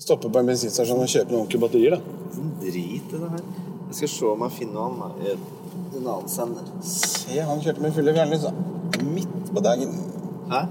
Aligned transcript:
Vi 0.00 0.04
stopper 0.04 0.30
på 0.32 0.38
en 0.40 0.46
bensinstasjon 0.48 1.02
og 1.04 1.10
kjøper 1.12 1.34
noen 1.34 1.42
ordentlige 1.42 1.60
batterier, 1.60 1.92
da. 1.92 2.00
Sånn 2.32 2.54
drit 2.62 3.10
i 3.12 3.18
det 3.20 3.28
her. 3.34 3.42
Jeg 3.90 3.96
skal 3.98 4.10
se 4.14 4.30
om 4.30 4.44
jeg 4.46 4.54
finner 4.56 4.86
annet. 4.86 5.12
i 5.20 5.34
En 5.98 6.06
annen 6.06 6.30
sender. 6.32 6.70
Se, 6.88 7.36
han 7.50 7.60
kjørte 7.60 7.84
med 7.84 7.92
fulle 7.98 8.14
fjernlys, 8.16 8.48
da. 8.48 8.52
Midt 9.04 9.52
på 9.52 9.60
dagen. 9.68 9.92
Hæ? 10.54 10.62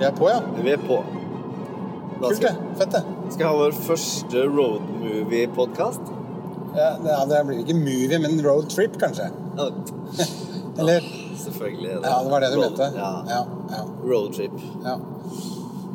Vi 0.00 0.06
er 0.08 0.14
på, 0.16 0.28
ja. 0.32 0.40
Vi 0.64 0.72
er 0.72 0.80
på. 0.86 1.00
Da 2.20 2.28
Kult, 2.28 2.30
det. 2.30 2.36
skal, 2.40 2.56
Fett, 2.78 2.94
det. 2.96 3.02
skal 3.32 3.44
jeg 3.44 3.50
ha 3.50 3.56
vår 3.60 3.76
første 3.86 4.42
roadmovie-podkast. 4.48 6.10
Ja, 6.76 6.90
det, 7.02 7.10
ja, 7.10 7.20
det 7.30 7.40
blir 7.48 7.62
ikke 7.64 7.76
movie, 7.78 8.18
men 8.22 8.40
road 8.44 8.68
trip, 8.72 8.96
kanskje. 9.00 9.30
Eller 10.80 11.04
Selvfølgelig. 11.40 11.90
Ja, 12.04 12.18
det 12.24 12.30
var 12.32 12.40
det 12.44 12.50
du 12.52 12.58
road- 12.60 12.70
mente. 12.78 12.90
Ja. 12.96 13.10
Ja, 13.28 13.40
ja, 13.72 13.80
Roadtrip. 14.04 14.52
ja. 14.84 14.96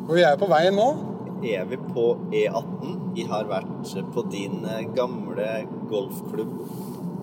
Og 0.08 0.14
vi 0.14 0.22
er 0.22 0.34
jo 0.34 0.40
på 0.44 0.48
veien 0.50 0.74
nå. 0.78 0.86
Er 1.46 1.64
vi 1.70 1.76
på 1.92 2.06
E18? 2.34 2.92
Vi 3.16 3.24
har 3.30 3.46
vært 3.50 3.92
på 4.14 4.22
din 4.32 4.60
eh, 4.66 4.82
gamle 4.96 5.46
golfklubb 5.90 6.52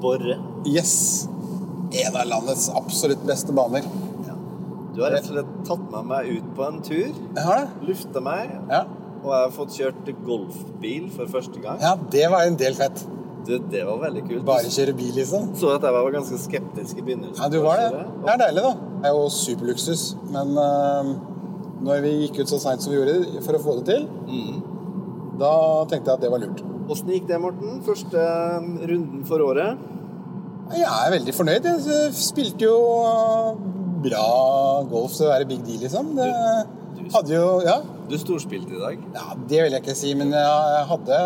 Borre. 0.04 0.36
Yes. 0.68 1.28
En 1.94 2.16
av 2.20 2.26
landets 2.28 2.70
absolutt 2.76 3.24
beste 3.28 3.54
baner. 3.56 3.86
Du 4.94 5.02
har 5.02 5.10
rett 5.16 5.26
og 5.30 5.34
slett 5.36 5.54
tatt 5.66 5.86
med 5.92 6.06
meg 6.06 6.28
ut 6.38 6.50
på 6.58 6.68
en 6.68 6.82
tur, 6.86 7.10
Jeg 7.36 7.44
har 7.48 7.64
det. 7.66 7.88
lufta 7.90 8.22
meg, 8.22 8.52
Ja. 8.70 8.84
og 9.24 9.30
jeg 9.32 9.42
har 9.42 9.50
fått 9.56 9.74
kjørt 9.80 10.12
golfbil 10.26 11.10
for 11.16 11.26
første 11.26 11.60
gang. 11.62 11.80
ja, 11.82 11.96
det 11.96 12.30
var 12.30 12.42
en 12.46 12.56
del 12.56 12.74
fett. 12.78 13.06
Du, 13.46 13.58
det 13.58 13.82
var 13.86 13.98
veldig 14.00 14.22
kult. 14.30 14.46
Bare 14.46 14.70
kjøre 14.72 14.94
bil, 14.96 15.12
liksom. 15.18 15.50
Så 15.60 15.74
at 15.76 15.82
jeg 15.84 15.92
var 15.92 16.12
ganske 16.12 16.38
skeptisk 16.40 16.98
i 16.98 17.02
begynnelsen. 17.02 17.42
Ja, 17.44 17.50
du 17.50 17.60
var 17.62 17.76
det. 17.82 17.90
Det 18.24 18.30
er 18.32 18.38
deilig, 18.38 18.62
da. 18.64 18.74
Det 19.02 19.10
er 19.10 19.16
jo 19.18 19.26
superluksus. 19.30 20.04
Men 20.32 20.54
uh, 20.58 21.04
når 21.84 22.02
vi 22.06 22.12
gikk 22.28 22.40
ut 22.40 22.48
så 22.54 22.60
seint 22.64 22.82
som 22.82 22.94
vi 22.94 23.00
gjorde 23.02 23.42
for 23.44 23.58
å 23.58 23.64
få 23.66 23.76
det 23.82 23.86
til, 23.90 24.08
Mm. 24.30 24.62
da 25.40 25.52
tenkte 25.92 26.08
jeg 26.08 26.14
at 26.14 26.22
det 26.22 26.32
var 26.32 26.40
lurt. 26.40 26.64
Åssen 26.90 27.08
gikk 27.12 27.28
det, 27.28 27.42
Morten? 27.42 27.82
Første 27.84 28.16
eh, 28.16 28.88
runden 28.88 29.26
for 29.26 29.40
året? 29.44 29.78
Jeg 30.72 30.88
er 30.88 31.12
veldig 31.12 31.34
fornøyd. 31.36 31.64
Jeg 31.68 32.14
spilte 32.14 32.62
jo 32.64 32.78
uh, 33.04 33.56
bra 34.04 34.24
golf 34.92 35.16
til 35.18 35.28
å 35.28 35.32
være 35.34 35.48
big 35.50 35.64
deal, 35.68 35.82
liksom. 35.86 36.14
Det 36.18 36.30
du- 36.98 37.10
hadde 37.16 37.34
jo 37.36 37.48
Ja. 37.66 37.78
Du 38.10 38.18
storspilte 38.20 38.76
i 38.76 38.80
dag. 38.80 38.98
Ja, 39.16 39.34
Det 39.48 39.62
vil 39.64 39.72
jeg 39.72 39.82
ikke 39.84 39.96
si, 39.96 40.14
men 40.14 40.32
jeg 40.32 40.86
hadde 40.92 41.20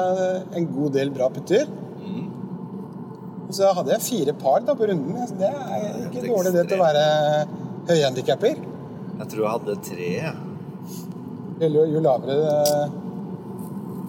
en 0.55 0.65
god 0.73 0.93
del 0.93 1.09
bra 1.09 1.27
putter. 1.29 1.65
Mm. 1.99 2.27
Og 3.47 3.53
så 3.57 3.73
hadde 3.73 3.89
jeg 3.95 4.01
fire 4.05 4.33
par 4.33 4.59
da 4.61 4.73
på 4.75 4.87
runden. 4.87 5.15
Altså, 5.17 5.37
Det 5.37 5.49
er 5.49 6.07
ikke 6.07 6.21
Helt 6.21 6.31
dårlig 6.33 6.53
det 6.53 6.67
til 6.69 6.77
å 6.79 6.85
være 6.85 7.47
høyhandikapper. 7.89 8.55
Jeg 9.17 9.27
tror 9.31 9.41
jeg 9.41 9.51
hadde 9.55 9.75
tre. 9.83 10.11
jeg. 10.21 10.35
Jo, 11.73 11.83
jo 11.89 11.99
lavere 12.05 12.35
eh, 12.53 12.89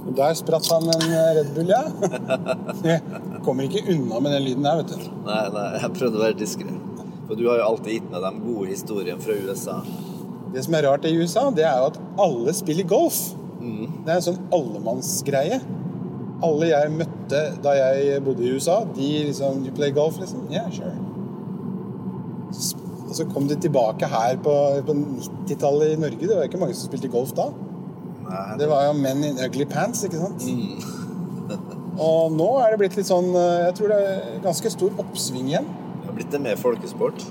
Og 0.09 0.15
der 0.17 0.35
spratt 0.37 0.67
han 0.73 0.83
en 0.83 1.03
eh, 1.13 1.35
Red 1.39 1.55
Bull, 1.55 1.69
ja. 1.73 1.83
Jeg 2.85 3.43
kommer 3.45 3.65
ikke 3.65 3.87
unna 3.93 4.21
med 4.21 4.33
den 4.37 4.43
lyden 4.45 4.63
der, 4.65 4.83
vet 4.83 4.93
du. 4.93 5.09
Nei, 5.25 5.49
nei, 5.55 5.67
jeg 5.81 5.91
prøvde 5.97 6.17
å 6.21 6.25
være 6.27 6.37
diskré. 6.41 6.75
For 7.29 7.37
du 7.37 7.45
har 7.51 7.61
jo 7.61 7.67
alltid 7.73 7.99
gitt 7.99 8.09
meg 8.13 8.25
de 8.25 8.33
gode 8.43 8.71
historiene 8.73 9.21
fra 9.23 9.37
USA. 9.45 9.79
Det 10.55 10.65
som 10.65 10.77
er 10.79 10.87
rart 10.89 11.05
i 11.05 11.13
USA, 11.13 11.45
det 11.53 11.67
er 11.69 11.77
jo 11.77 11.91
at 11.91 12.01
alle 12.25 12.55
spiller 12.57 12.89
golf. 12.89 13.19
Mm. 13.61 14.03
Det 14.07 14.09
er 14.09 14.17
en 14.17 14.27
sånn 14.31 14.43
allemannsgreie. 14.57 15.61
Alle 16.49 16.71
jeg 16.71 16.95
møtte 16.95 17.43
da 17.65 17.75
jeg 17.77 18.23
bodde 18.25 18.47
i 18.47 18.53
USA, 18.55 18.81
de 18.97 19.09
liksom 19.29 19.65
You 19.67 19.75
play 19.77 19.93
golf, 19.93 20.17
liksom? 20.23 20.47
Yeah, 20.53 20.71
sure. 20.73 20.95
Så 22.55 22.79
Og 23.09 23.15
så 23.17 23.25
kom 23.33 23.49
de 23.49 23.57
tilbake 23.57 24.07
her 24.07 24.37
på, 24.45 24.55
på 24.85 24.95
90-tallet 24.95 25.95
i 25.95 26.01
Norge. 26.01 26.21
Det 26.21 26.37
var 26.37 26.49
ikke 26.49 26.61
mange 26.61 26.77
som 26.77 26.91
spilte 26.91 27.09
golf 27.13 27.33
da. 27.37 27.49
Nei, 28.29 28.59
Det 28.61 28.69
var 28.69 28.85
jo 28.85 28.97
menn 28.99 29.25
in 29.25 29.41
ugly 29.41 29.65
pants, 29.69 30.05
ikke 30.05 30.21
sant? 30.21 30.45
Mm. 30.45 30.77
Og 32.05 32.35
nå 32.37 32.49
er 32.61 32.75
det 32.75 32.81
blitt 32.83 32.99
litt 32.99 33.09
sånn 33.09 33.33
eh, 33.33 33.65
Jeg 33.65 33.77
tror 33.79 33.91
det 33.91 33.99
er 34.05 34.43
ganske 34.45 34.73
stor 34.75 35.01
oppsving 35.01 35.49
igjen. 35.49 35.71
Blitt 36.19 36.35
en 36.35 36.43
mer 36.43 36.59
folkesport. 36.59 37.23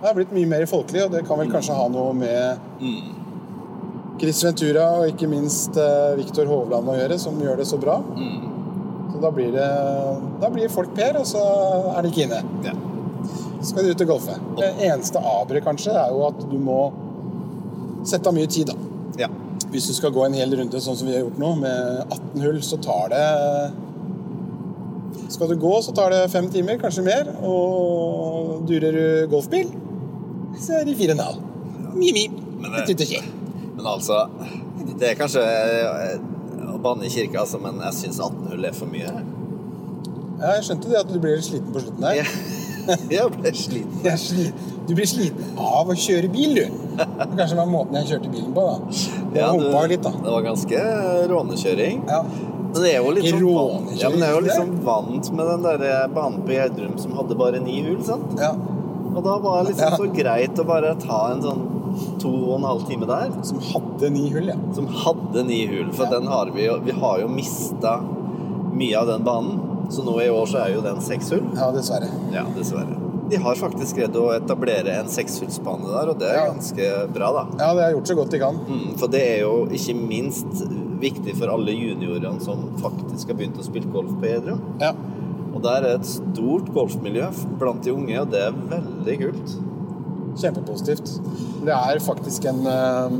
Det 0.00 0.08
har 0.08 0.16
blitt 0.18 0.32
mye 0.34 0.48
mer 0.50 0.64
folkelig, 0.68 1.04
og 1.06 1.12
det 1.14 1.22
kan 1.28 1.38
vel 1.40 1.52
kanskje 1.52 1.76
ha 1.78 1.86
noe 1.92 2.12
med 2.18 2.58
Mm. 2.82 3.12
Chris 4.20 4.40
Ventura 4.44 4.84
og 5.00 5.08
ikke 5.10 5.26
minst 5.30 5.76
eh, 5.80 6.12
Viktor 6.18 6.46
Hovland 6.46 6.86
å 6.90 6.94
gjøre, 6.98 7.16
som 7.18 7.38
gjør 7.42 7.56
det 7.58 7.66
så 7.66 7.78
bra. 7.82 7.96
Mm. 8.14 8.50
Så 9.12 9.20
da 9.22 9.30
blir 9.34 9.50
det 9.54 9.68
Da 10.42 10.50
blir 10.50 10.70
folk 10.70 10.92
Per, 10.94 11.18
og 11.20 11.26
så 11.26 11.42
er 11.96 12.02
de 12.02 12.10
ikke 12.12 12.26
inne. 12.26 12.42
Ja. 12.66 12.74
Så 13.60 13.70
skal 13.72 13.86
de 13.86 13.94
ut 13.94 14.04
og 14.04 14.12
golfe. 14.12 14.36
Det 14.58 14.70
eneste 14.90 15.18
aberet, 15.18 15.64
kanskje, 15.64 15.94
er 15.96 16.12
jo 16.14 16.26
at 16.28 16.44
du 16.50 16.58
må 16.62 16.78
sette 18.04 18.28
av 18.28 18.36
mye 18.36 18.50
tid, 18.50 18.70
da. 18.70 18.76
ja. 19.24 19.30
Hvis 19.72 19.88
du 19.88 19.94
skal 19.96 20.12
gå 20.14 20.22
en 20.26 20.34
hel 20.36 20.52
runde 20.58 20.80
sånn 20.82 20.96
som 20.98 21.08
vi 21.08 21.14
har 21.16 21.24
gjort 21.24 21.38
nå, 21.40 21.54
med 21.62 22.04
18 22.12 22.42
hull, 22.44 22.60
så 22.62 22.76
tar 22.82 23.08
det 23.14 23.24
Skal 25.34 25.50
du 25.50 25.56
gå, 25.58 25.72
så 25.82 25.92
tar 25.96 26.12
det 26.14 26.22
fem 26.30 26.46
timer, 26.52 26.78
kanskje 26.78 27.02
mer. 27.06 27.30
Og 27.42 28.62
durer 28.68 28.94
du 28.94 29.06
golfbil, 29.32 29.70
så 30.62 30.78
er 30.80 30.84
det 30.86 30.94
fire 30.98 31.14
og 31.16 31.18
en 31.18 31.24
halv. 31.26 31.40
Mi-mi. 31.94 32.28
Men 32.60 32.70
det- 32.86 33.18
altså 33.84 34.28
Det 34.98 35.10
er 35.10 35.14
kanskje 35.18 35.42
eh, 35.42 36.18
å 36.74 36.78
banne 36.82 37.04
i 37.06 37.08
kirka, 37.08 37.40
altså, 37.40 37.58
men 37.60 37.80
jeg 37.80 37.92
syns 37.94 38.20
18 38.20 38.46
hull 38.50 38.64
er 38.64 38.72
for 38.72 38.86
mye. 38.86 39.10
Ja, 40.40 40.54
jeg 40.56 40.64
skjønte 40.66 40.90
det 40.90 40.98
at 41.00 41.12
du 41.12 41.18
blir 41.22 41.40
sliten 41.42 41.72
på 41.72 41.80
slutten 41.80 42.00
der. 42.00 42.24
Jeg, 43.08 43.30
ble 43.32 43.50
sliten. 43.56 44.00
Jeg 44.04 44.12
er 44.12 44.18
sli- 44.20 44.52
Du 44.86 44.90
blir 44.94 45.06
sliten 45.08 45.54
av 45.56 45.88
å 45.88 45.94
kjøre 45.96 46.28
bil, 46.30 46.50
du. 46.58 46.64
Det 46.98 47.36
kanskje 47.38 47.56
var 47.56 47.70
måten 47.70 47.96
jeg 47.96 48.10
kjørte 48.10 48.28
bilen 48.34 48.50
på, 48.52 48.60
da. 48.60 48.74
Jeg 49.32 49.40
Ja, 49.40 49.52
du- 49.56 49.88
litt, 49.88 50.02
da. 50.04 50.10
Det 50.10 50.30
var 50.34 50.42
ganske 50.44 50.82
rånekjøring. 51.30 52.02
Ja. 52.10 52.18
Men 52.74 52.82
det 52.82 52.90
er 52.92 53.00
jo 53.04 53.10
litt 53.14 53.28
sånn 53.30 53.44
vant, 53.54 53.92
ja, 54.00 54.08
men 54.10 54.20
det 54.20 54.28
er 54.28 54.34
jo 54.34 54.40
liksom 54.48 54.72
vant 54.84 55.28
med 55.38 55.46
den 55.52 55.62
der 55.68 55.84
eh, 55.88 56.06
banen 56.14 56.40
på 56.44 56.52
Gjerdrum 56.56 56.96
som 56.98 57.12
hadde 57.20 57.36
bare 57.38 57.60
ni 57.62 57.80
hull, 57.86 58.00
sant? 58.04 58.34
ja. 58.40 58.52
Og 59.14 59.20
da 59.22 59.36
var 59.38 59.60
det 59.62 59.70
liksom 59.76 59.94
så 60.00 60.06
greit 60.10 60.58
å 60.58 60.64
bare 60.66 60.88
ta 60.98 61.18
en 61.30 61.42
sånn 61.44 61.60
to 62.18 62.32
og 62.48 62.56
en 62.56 62.64
halv 62.66 62.80
time 62.88 63.06
der. 63.06 63.30
Som 63.46 63.60
hadde 63.62 64.08
ni 64.10 64.24
hull, 64.34 64.48
ja. 64.50 64.56
Som 64.74 64.88
hadde 64.90 65.44
ni 65.46 65.60
hull, 65.70 65.92
for 65.94 66.10
den 66.10 66.26
har 66.26 66.50
vi 66.50 66.64
jo 66.66 66.80
Vi 66.82 66.90
har 66.98 67.20
jo 67.22 67.28
mista 67.30 67.92
mye 68.74 68.98
av 68.98 69.06
den 69.12 69.22
banen. 69.22 69.60
Så 69.94 70.02
nå 70.02 70.16
i 70.24 70.26
år 70.34 70.50
så 70.50 70.64
er 70.64 70.74
jo 70.74 70.82
den 70.82 70.98
seks 71.04 71.30
hull. 71.30 71.44
Ja, 71.54 71.68
dessverre. 71.76 72.08
Ja, 72.34 72.42
dessverre. 72.56 72.98
De 73.30 73.38
har 73.40 73.54
faktisk 73.54 74.00
greid 74.00 74.16
å 74.18 74.26
etablere 74.34 74.98
en 74.98 75.06
sekshullsbane 75.08 75.86
der, 75.94 76.10
og 76.10 76.18
det 76.18 76.32
er 76.32 76.40
Ja. 76.40 76.48
ganske 76.50 76.90
bra, 77.14 77.30
da. 77.38 77.44
Ja, 77.62 77.70
det 77.78 77.82
har 77.86 77.92
gjort 77.94 78.10
så 78.10 78.16
godt 78.18 78.30
de 78.34 78.38
kan. 78.42 78.58
Mm, 78.66 78.98
for 78.98 79.06
det 79.14 79.22
er 79.22 79.40
jo 79.46 79.54
ikke 79.70 79.94
minst 79.94 80.66
viktig 81.04 81.36
for 81.38 81.52
alle 81.52 81.74
juniorene 81.76 82.40
som 82.42 82.66
faktisk 82.80 83.30
har 83.30 83.38
begynt 83.38 83.60
å 83.60 83.66
spille 83.66 83.92
golf 83.92 84.12
på 84.20 84.30
Edrum. 84.30 84.62
Ja. 84.82 84.94
Og 85.54 85.62
der 85.62 85.86
er 85.86 85.98
et 85.98 86.08
stort 86.08 86.70
golfmiljø 86.74 87.28
blant 87.60 87.84
de 87.86 87.94
unge, 87.94 88.18
og 88.20 88.32
det 88.32 88.42
er 88.48 88.60
veldig 88.72 89.16
kult. 89.20 89.56
Kjempepositivt. 90.40 91.12
Det 91.64 91.74
er 91.74 92.02
faktisk 92.02 92.48
en, 92.50 92.64
eh, 92.66 93.18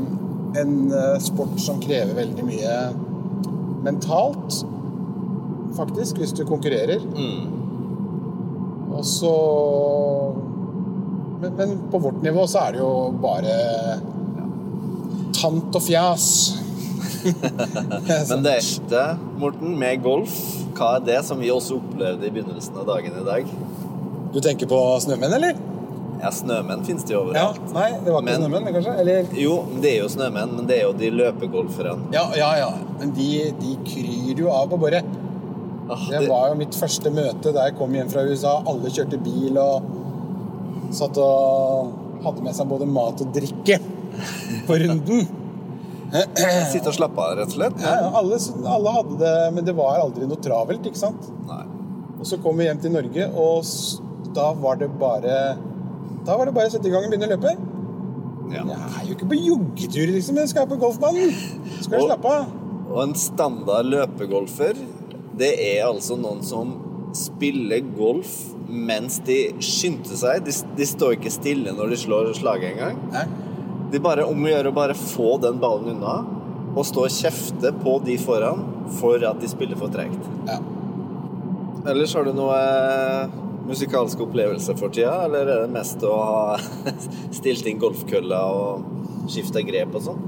en 0.61 0.73
eh, 0.91 1.19
sport 1.23 1.55
som 1.63 1.79
krever 1.83 2.17
veldig 2.17 2.47
mye 2.47 2.73
mentalt, 3.85 4.65
faktisk, 5.77 6.19
hvis 6.19 6.35
du 6.35 6.43
konkurrerer. 6.47 6.99
Mm. 7.15 8.91
Og 8.95 9.05
så 9.05 9.31
men, 11.41 11.55
men 11.55 11.79
på 11.91 11.99
vårt 11.99 12.21
nivå 12.23 12.45
så 12.47 12.65
er 12.65 12.75
det 12.75 12.79
jo 12.79 12.91
bare 13.21 13.55
tant 15.35 15.75
og 15.75 15.83
fjas. 15.83 16.27
Men 18.29 18.43
det 18.45 18.55
ekte, 18.59 19.03
Morten, 19.41 19.75
med 19.79 20.03
golf, 20.05 20.35
hva 20.77 20.95
er 20.97 21.05
det 21.07 21.19
som 21.27 21.39
vi 21.41 21.49
også 21.53 21.79
opplevde 21.79 22.27
i 22.27 22.33
begynnelsen 22.35 22.77
av 22.81 22.85
dagen 22.89 23.15
i 23.21 23.25
dag? 23.25 23.49
Du 24.35 24.39
tenker 24.43 24.69
på 24.69 24.79
snømenn, 25.03 25.33
eller? 25.37 25.57
Ja, 26.21 26.29
snømenn 26.31 26.83
finnes 26.87 27.03
det 27.07 27.13
jo 27.15 27.21
Ja. 27.35 27.49
overalt. 27.51 27.73
Nei, 27.75 27.89
det 28.05 28.11
var 28.13 28.21
ikke 28.21 28.29
Men- 28.29 28.41
snømenn, 28.45 28.69
kanskje? 28.73 28.95
Eller 28.99 29.27
Jo, 29.35 29.55
det 29.81 29.91
er 29.93 30.01
jo 30.03 30.09
snømenn, 30.09 30.55
men 30.55 30.65
det 30.69 30.77
er 30.79 30.83
jo 30.87 30.93
de 30.93 31.09
løpegolferne. 31.11 32.07
Ja, 32.15 32.25
ja, 32.35 32.51
ja. 32.61 32.69
Men 32.99 33.11
de, 33.17 33.29
de 33.59 33.75
kryr 33.85 34.37
jo 34.45 34.49
av 34.51 34.69
på 34.71 34.79
boret. 34.79 35.03
Ah, 35.89 36.01
Det 36.09 36.27
var 36.27 36.49
jo 36.49 36.55
mitt 36.57 36.73
første 36.73 37.11
møte 37.13 37.51
da 37.53 37.67
jeg 37.67 37.75
kom 37.77 37.93
hjem 37.93 38.09
fra 38.09 38.23
USA. 38.25 38.55
Alle 38.65 38.89
kjørte 38.89 39.19
bil 39.21 39.57
og 39.61 39.83
satt 40.95 41.17
og 41.21 41.91
hadde 42.23 42.41
med 42.41 42.55
seg 42.57 42.67
både 42.71 42.87
mat 42.89 43.21
og 43.21 43.33
drikke 43.35 43.77
på 44.65 44.79
runden. 44.81 45.27
Sitte 46.73 46.91
og 46.91 46.95
slappe 46.97 47.21
av, 47.21 47.35
rett 47.39 47.51
og 47.51 47.57
slett. 47.57 47.79
Ja, 47.83 47.93
ja, 48.05 48.09
alle, 48.21 48.39
alle 48.75 48.93
hadde 48.97 49.17
det, 49.21 49.33
men 49.55 49.67
det 49.67 49.75
var 49.77 49.99
aldri 50.01 50.27
noe 50.29 50.39
travelt, 50.43 50.85
ikke 50.87 51.01
sant? 51.01 51.29
Nei. 51.49 51.63
Og 52.19 52.25
så 52.29 52.39
kom 52.41 52.57
vi 52.59 52.67
hjem 52.69 52.81
til 52.83 52.93
Norge, 52.95 53.29
og 53.35 53.65
da 54.35 54.49
var 54.59 54.79
det 54.79 54.87
bare 54.99 55.35
Da 56.25 56.35
var 56.39 56.47
det 56.49 56.55
bare 56.55 56.69
å 56.69 56.73
sette 56.73 56.89
i 56.89 56.93
gang 56.93 57.05
og 57.05 57.11
begynne 57.13 57.27
å 57.29 57.35
løpe. 57.35 57.51
Ja. 58.53 58.63
Jeg 58.69 58.77
er 59.01 59.05
jo 59.09 59.15
ikke 59.17 59.27
på 59.29 59.37
joggetur, 59.41 60.11
liksom. 60.15 60.39
Jeg 60.41 60.51
skal 60.53 60.67
på 60.69 60.77
golfbanen. 60.81 61.33
Skal 61.81 61.99
Og- 62.01 62.09
slappe 62.09 62.31
av. 62.39 62.53
Og 62.89 62.99
en 63.03 63.15
standard 63.17 63.85
løpegolfer, 63.89 64.77
det 65.37 65.51
er 65.59 65.85
altså 65.87 66.15
noen 66.17 66.43
som 66.45 66.75
spiller 67.17 67.81
golf 67.97 68.31
mens 68.69 69.19
de 69.25 69.53
skynder 69.63 70.17
seg. 70.19 70.45
De, 70.45 70.53
de 70.77 70.85
står 70.89 71.17
ikke 71.17 71.31
stille 71.33 71.73
når 71.75 71.93
de 71.93 71.97
slår 72.01 72.31
slaget 72.37 72.73
engang. 72.75 72.97
Nei. 73.85 73.91
De 73.93 74.01
bare 74.03 74.25
om 74.27 74.43
å 74.43 74.51
gjøre 74.51 74.73
å 74.73 74.75
bare 74.75 74.97
få 74.97 75.35
den 75.43 75.61
ballen 75.61 75.95
unna 75.95 76.17
og 76.75 76.83
stå 76.83 77.05
og 77.05 77.13
kjefte 77.13 77.71
på 77.79 77.97
de 78.03 78.17
foran 78.19 78.65
for 78.97 79.21
at 79.23 79.39
de 79.39 79.47
spiller 79.47 79.79
for 79.79 79.93
tregt. 79.93 80.29
Ja. 80.49 80.59
Ellers 81.85 82.15
har 82.17 82.25
du 82.27 82.33
noe 82.35 82.57
eh, 82.59 83.35
musikalske 83.69 84.25
opplevelser 84.25 84.75
for 84.79 84.91
tida, 84.91 85.21
eller 85.29 85.45
er 85.47 85.63
det 85.63 85.73
mest 85.73 86.03
å 86.03 86.15
ha 86.17 86.93
stilt 87.37 87.69
inn 87.69 87.79
golfkølla 87.79 88.41
og 88.51 89.29
skifta 89.31 89.63
grep 89.65 89.95
og 89.95 90.09
sånn? 90.09 90.25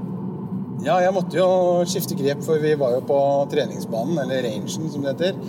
ja, 0.84 0.98
jeg 1.02 1.14
måtte 1.14 1.38
jo 1.38 1.48
skifte 1.90 2.16
grep, 2.18 2.42
for 2.46 2.60
vi 2.62 2.74
var 2.78 2.94
jo 2.94 3.02
på 3.06 3.18
treningsbanen, 3.52 4.18
eller 4.22 4.44
rangen 4.46 4.68
som 4.70 5.02
det 5.02 5.14
heter. 5.14 5.40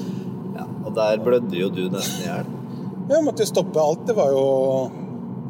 Ja, 0.55 0.65
og 0.85 0.95
der 0.97 1.21
blødde 1.23 1.59
jo 1.59 1.69
du 1.73 1.83
nesten 1.93 2.23
i 2.23 2.29
hjel. 2.29 2.49
Jeg 3.09 3.25
måtte 3.25 3.45
jo 3.45 3.49
stoppe 3.49 3.81
alt. 3.81 4.05
Det 4.07 4.15
var 4.17 4.33
jo 4.33 4.43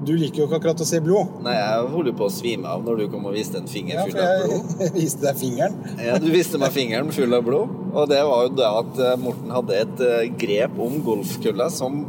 Du 0.06 0.14
liker 0.16 0.40
jo 0.42 0.46
ikke 0.48 0.58
akkurat 0.62 0.80
å 0.80 0.86
se 0.88 1.00
blod. 1.04 1.28
Nei, 1.44 1.54
jeg 1.58 1.88
holder 1.92 2.14
på 2.16 2.28
å 2.30 2.32
svime 2.32 2.70
av 2.72 2.86
når 2.88 3.02
du 3.02 3.06
kom 3.12 3.26
og 3.28 3.34
viste 3.36 3.60
en 3.60 3.68
finger 3.68 3.98
Ja, 3.98 4.06
full 4.08 4.16
for 4.16 4.24
av 4.24 4.46
blod. 4.48 4.70
jeg 4.86 4.94
viste 5.02 5.26
deg 5.26 5.40
fingeren. 5.42 5.76
Ja, 6.00 6.14
du 6.24 6.30
viste 6.32 6.62
meg 6.62 6.72
fingeren 6.76 7.12
full 7.12 7.36
av 7.36 7.44
blod, 7.44 7.74
og 7.92 8.08
det 8.12 8.22
var 8.30 8.46
jo 8.48 8.54
da 8.56 8.70
at 8.80 9.02
eh, 9.04 9.18
Morten 9.20 9.52
hadde 9.52 9.76
et 9.82 10.04
eh, 10.08 10.30
grep 10.40 10.80
om 10.80 10.96
golfkølla 11.04 11.68
som 11.74 12.00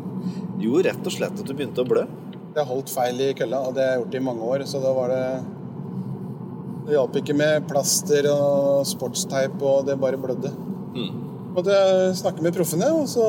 gjorde 0.62 0.86
rett 0.92 1.08
og 1.10 1.16
slett 1.16 1.40
at 1.42 1.46
du 1.48 1.54
begynte 1.56 1.82
å 1.82 1.88
blø. 1.90 2.04
Jeg 2.54 2.66
holdt 2.70 2.90
feil 2.94 3.20
i 3.26 3.32
kølla, 3.38 3.64
og 3.66 3.74
det 3.74 3.82
har 3.86 3.92
jeg 3.96 4.02
gjort 4.04 4.14
i 4.20 4.24
mange 4.28 4.46
år, 4.54 4.64
så 4.70 4.80
da 4.82 4.92
var 4.94 5.10
det 5.14 5.24
Det 6.86 6.94
hjalp 6.96 7.16
ikke 7.20 7.36
med 7.38 7.66
plaster 7.70 8.26
og 8.32 8.86
sportsteip, 8.88 9.58
og 9.62 9.84
det 9.86 9.98
bare 10.02 10.18
blødde. 10.18 10.50
Mm. 10.94 11.12
Måtte 11.54 11.74
snakke 12.18 12.42
med 12.42 12.54
proffene, 12.54 12.88
og 12.94 13.06
så 13.10 13.26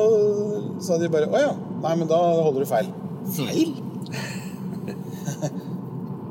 sa 0.82 0.98
de 0.98 1.08
bare 1.10 1.26
'Å 1.30 1.38
ja, 1.42 1.52
nei, 1.82 1.96
men 1.98 2.08
da 2.10 2.18
holder 2.42 2.62
du 2.62 2.70
feil'. 2.70 2.90
Feil? 3.36 3.74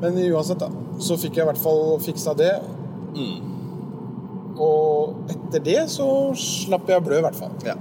Men 0.02 0.18
uansett, 0.32 0.58
da. 0.58 0.68
Så 1.02 1.16
fikk 1.20 1.38
jeg 1.38 1.46
i 1.46 1.48
hvert 1.52 1.62
fall 1.62 1.96
fiksa 2.02 2.34
det. 2.38 2.52
Mm. 3.14 3.50
Og 4.62 5.30
etter 5.32 5.62
det 5.64 5.80
så 5.92 6.06
slapp 6.38 6.90
jeg 6.90 7.00
å 7.00 7.04
blø, 7.06 7.20
i 7.20 7.26
hvert 7.26 7.38
fall. 7.38 7.54
Ja. 7.66 7.76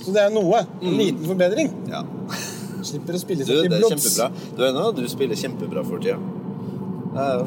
Så 0.00 0.12
det 0.14 0.22
er 0.26 0.34
noe. 0.34 0.64
En 0.80 0.98
liten 1.00 1.24
forbedring. 1.28 1.72
ja. 1.90 2.04
Slipper 2.80 3.16
å 3.16 3.20
spille 3.20 3.44
seg 3.44 3.66
til 3.66 3.74
blods. 3.74 4.14
Du 4.56 4.62
er 4.64 4.72
nå, 4.72 4.86
du 4.96 5.02
spiller 5.12 5.36
kjempebra 5.36 5.82
for 5.84 6.00
tida. 6.00 6.16
Er 7.10 7.42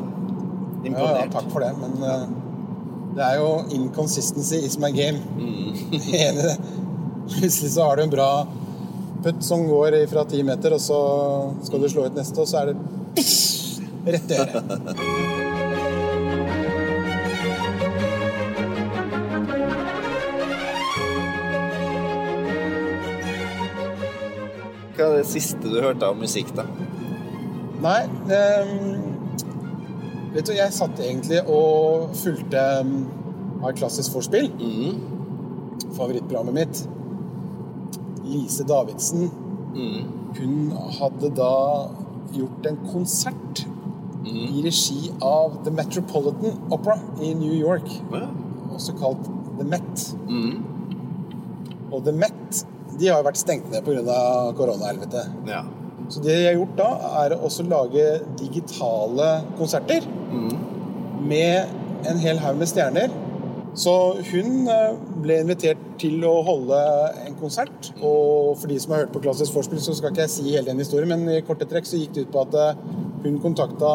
Ja, 0.84 1.08
ja, 1.16 1.28
takk 1.32 1.48
for 1.50 1.64
det, 1.64 1.72
men 1.80 1.94
uh, 2.04 2.26
det 3.16 3.24
er 3.24 3.38
jo 3.40 3.48
inconsistency 3.74 4.60
is 4.68 4.78
my 4.82 4.92
game. 4.94 5.22
Mm. 5.40 5.72
Enig 6.26 6.28
i 6.28 6.44
det. 6.44 6.58
Plutselig 7.32 7.72
så 7.78 7.88
har 7.88 7.98
du 7.98 8.04
en 8.04 8.14
bra 8.14 8.30
putt 9.24 9.42
som 9.48 9.64
går 9.70 10.02
fra 10.12 10.26
ti 10.30 10.44
meter, 10.46 10.76
og 10.76 10.84
så 10.84 11.00
skal 11.64 11.82
du 11.82 11.90
slå 11.90 12.10
ut 12.10 12.20
neste, 12.20 12.44
og 12.44 12.52
så 12.52 12.62
er 12.62 12.74
det 12.74 13.24
rett 14.06 14.32
i 14.32 14.38
øret. 14.40 14.74
Hva 24.94 25.08
er 25.10 25.18
det 25.18 25.26
siste 25.28 25.72
du 25.72 25.80
hørte 25.82 26.08
av 26.08 26.20
musikk, 26.20 26.52
da? 26.58 26.68
Nei 27.84 28.04
um, 28.08 29.02
Vet 30.34 30.48
du, 30.48 30.54
jeg 30.56 30.74
satt 30.74 31.02
egentlig 31.04 31.44
og 31.52 32.14
fulgte 32.18 32.62
um, 32.82 32.94
av 33.62 33.76
klassisk 33.78 34.16
forspill. 34.16 34.48
Mm. 34.58 34.96
Favorittprogrammet 35.94 36.56
mitt. 36.58 36.82
Lise 38.26 38.66
Davidsen. 38.66 39.28
Mm. 39.76 40.08
Hun 40.40 40.72
hadde 40.98 41.30
da 41.38 41.54
gjort 42.34 42.66
en 42.66 42.80
konsert 42.90 43.62
Mm. 44.24 44.56
i 44.56 44.62
regi 44.64 45.12
av 45.22 45.58
The 45.66 45.72
Metropolitan 45.72 46.54
Opera 46.72 46.96
i 47.22 47.34
New 47.36 47.54
York, 47.54 47.90
Ja. 48.14 48.28
også 48.74 48.94
kalt 49.00 49.26
The 49.58 49.66
Met. 49.68 50.06
Mm. 50.30 50.64
Og 51.92 52.04
The 52.06 52.12
Met 52.12 52.66
de 53.00 53.08
har 53.10 53.20
jo 53.24 53.28
vært 53.28 53.38
stengt 53.42 53.72
ned 53.72 53.84
pga. 53.84 54.54
koronahelvete. 54.58 55.26
ja. 55.48 55.64
Så 56.10 56.20
det 56.22 56.36
de 56.36 56.46
har 56.46 56.54
gjort 56.58 56.76
da, 56.78 56.88
er 57.26 57.36
å 57.38 57.50
lage 57.70 58.22
digitale 58.38 59.44
konserter 59.58 60.02
Mm. 60.32 61.28
med 61.28 61.68
en 62.06 62.18
hel 62.20 62.38
haug 62.38 62.58
med 62.58 62.68
stjerner. 62.68 63.10
Så 63.76 64.22
hun 64.32 64.68
eh, 64.68 64.94
ble 65.24 65.40
invitert 65.42 65.78
til 65.98 66.20
å 66.24 66.44
holde 66.46 66.78
en 67.26 67.34
konsert. 67.36 67.92
Og 68.04 68.58
for 68.58 68.68
de 68.68 68.78
som 68.80 68.92
har 68.94 69.00
hørt 69.06 69.14
på 69.14 69.22
klassisk 69.24 69.52
forspill, 69.54 69.80
så 69.80 69.96
skal 69.96 70.12
ikke 70.12 70.22
jeg 70.28 70.30
si 70.30 70.44
hele 70.52 70.66
den 70.66 70.78
historien, 70.78 71.08
men 71.10 71.28
i 71.30 71.42
korte 71.42 71.66
trekk 71.66 71.86
så 71.86 71.98
gikk 71.98 72.14
det 72.14 72.28
ut 72.28 72.32
på 72.32 72.42
at 72.42 72.54
eh, 72.54 72.76
hun 73.24 73.40
kontakta 73.44 73.90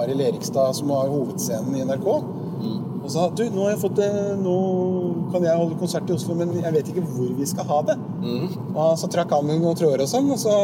Arild 0.00 0.20
Erikstad, 0.20 0.74
som 0.76 0.90
har 0.94 1.10
hovedscenen 1.12 1.76
i 1.76 1.84
NRK, 1.88 2.08
Mm. 2.60 2.80
og 3.04 3.10
sa 3.10 3.22
du, 3.32 3.46
nå 3.54 3.70
fått 3.80 3.96
det, 3.96 4.08
nå 4.42 4.54
kan 5.32 5.44
jeg 5.46 5.56
holde 5.56 5.78
konsert 5.80 6.10
i 6.10 6.12
Oslo, 6.12 6.34
men 6.36 6.52
jeg 6.60 6.72
vet 6.74 6.90
ikke 6.92 7.04
hvor 7.08 7.30
vi 7.38 7.46
skal 7.48 7.64
ha 7.70 7.78
det. 7.88 7.96
Mm. 8.20 8.48
Og 8.74 8.98
så 9.00 9.08
trakk 9.08 9.32
han 9.32 9.48
noen 9.48 9.78
tråder 9.78 10.04
og 10.04 10.10
sånn, 10.10 10.28
og 10.34 10.42
så 10.42 10.56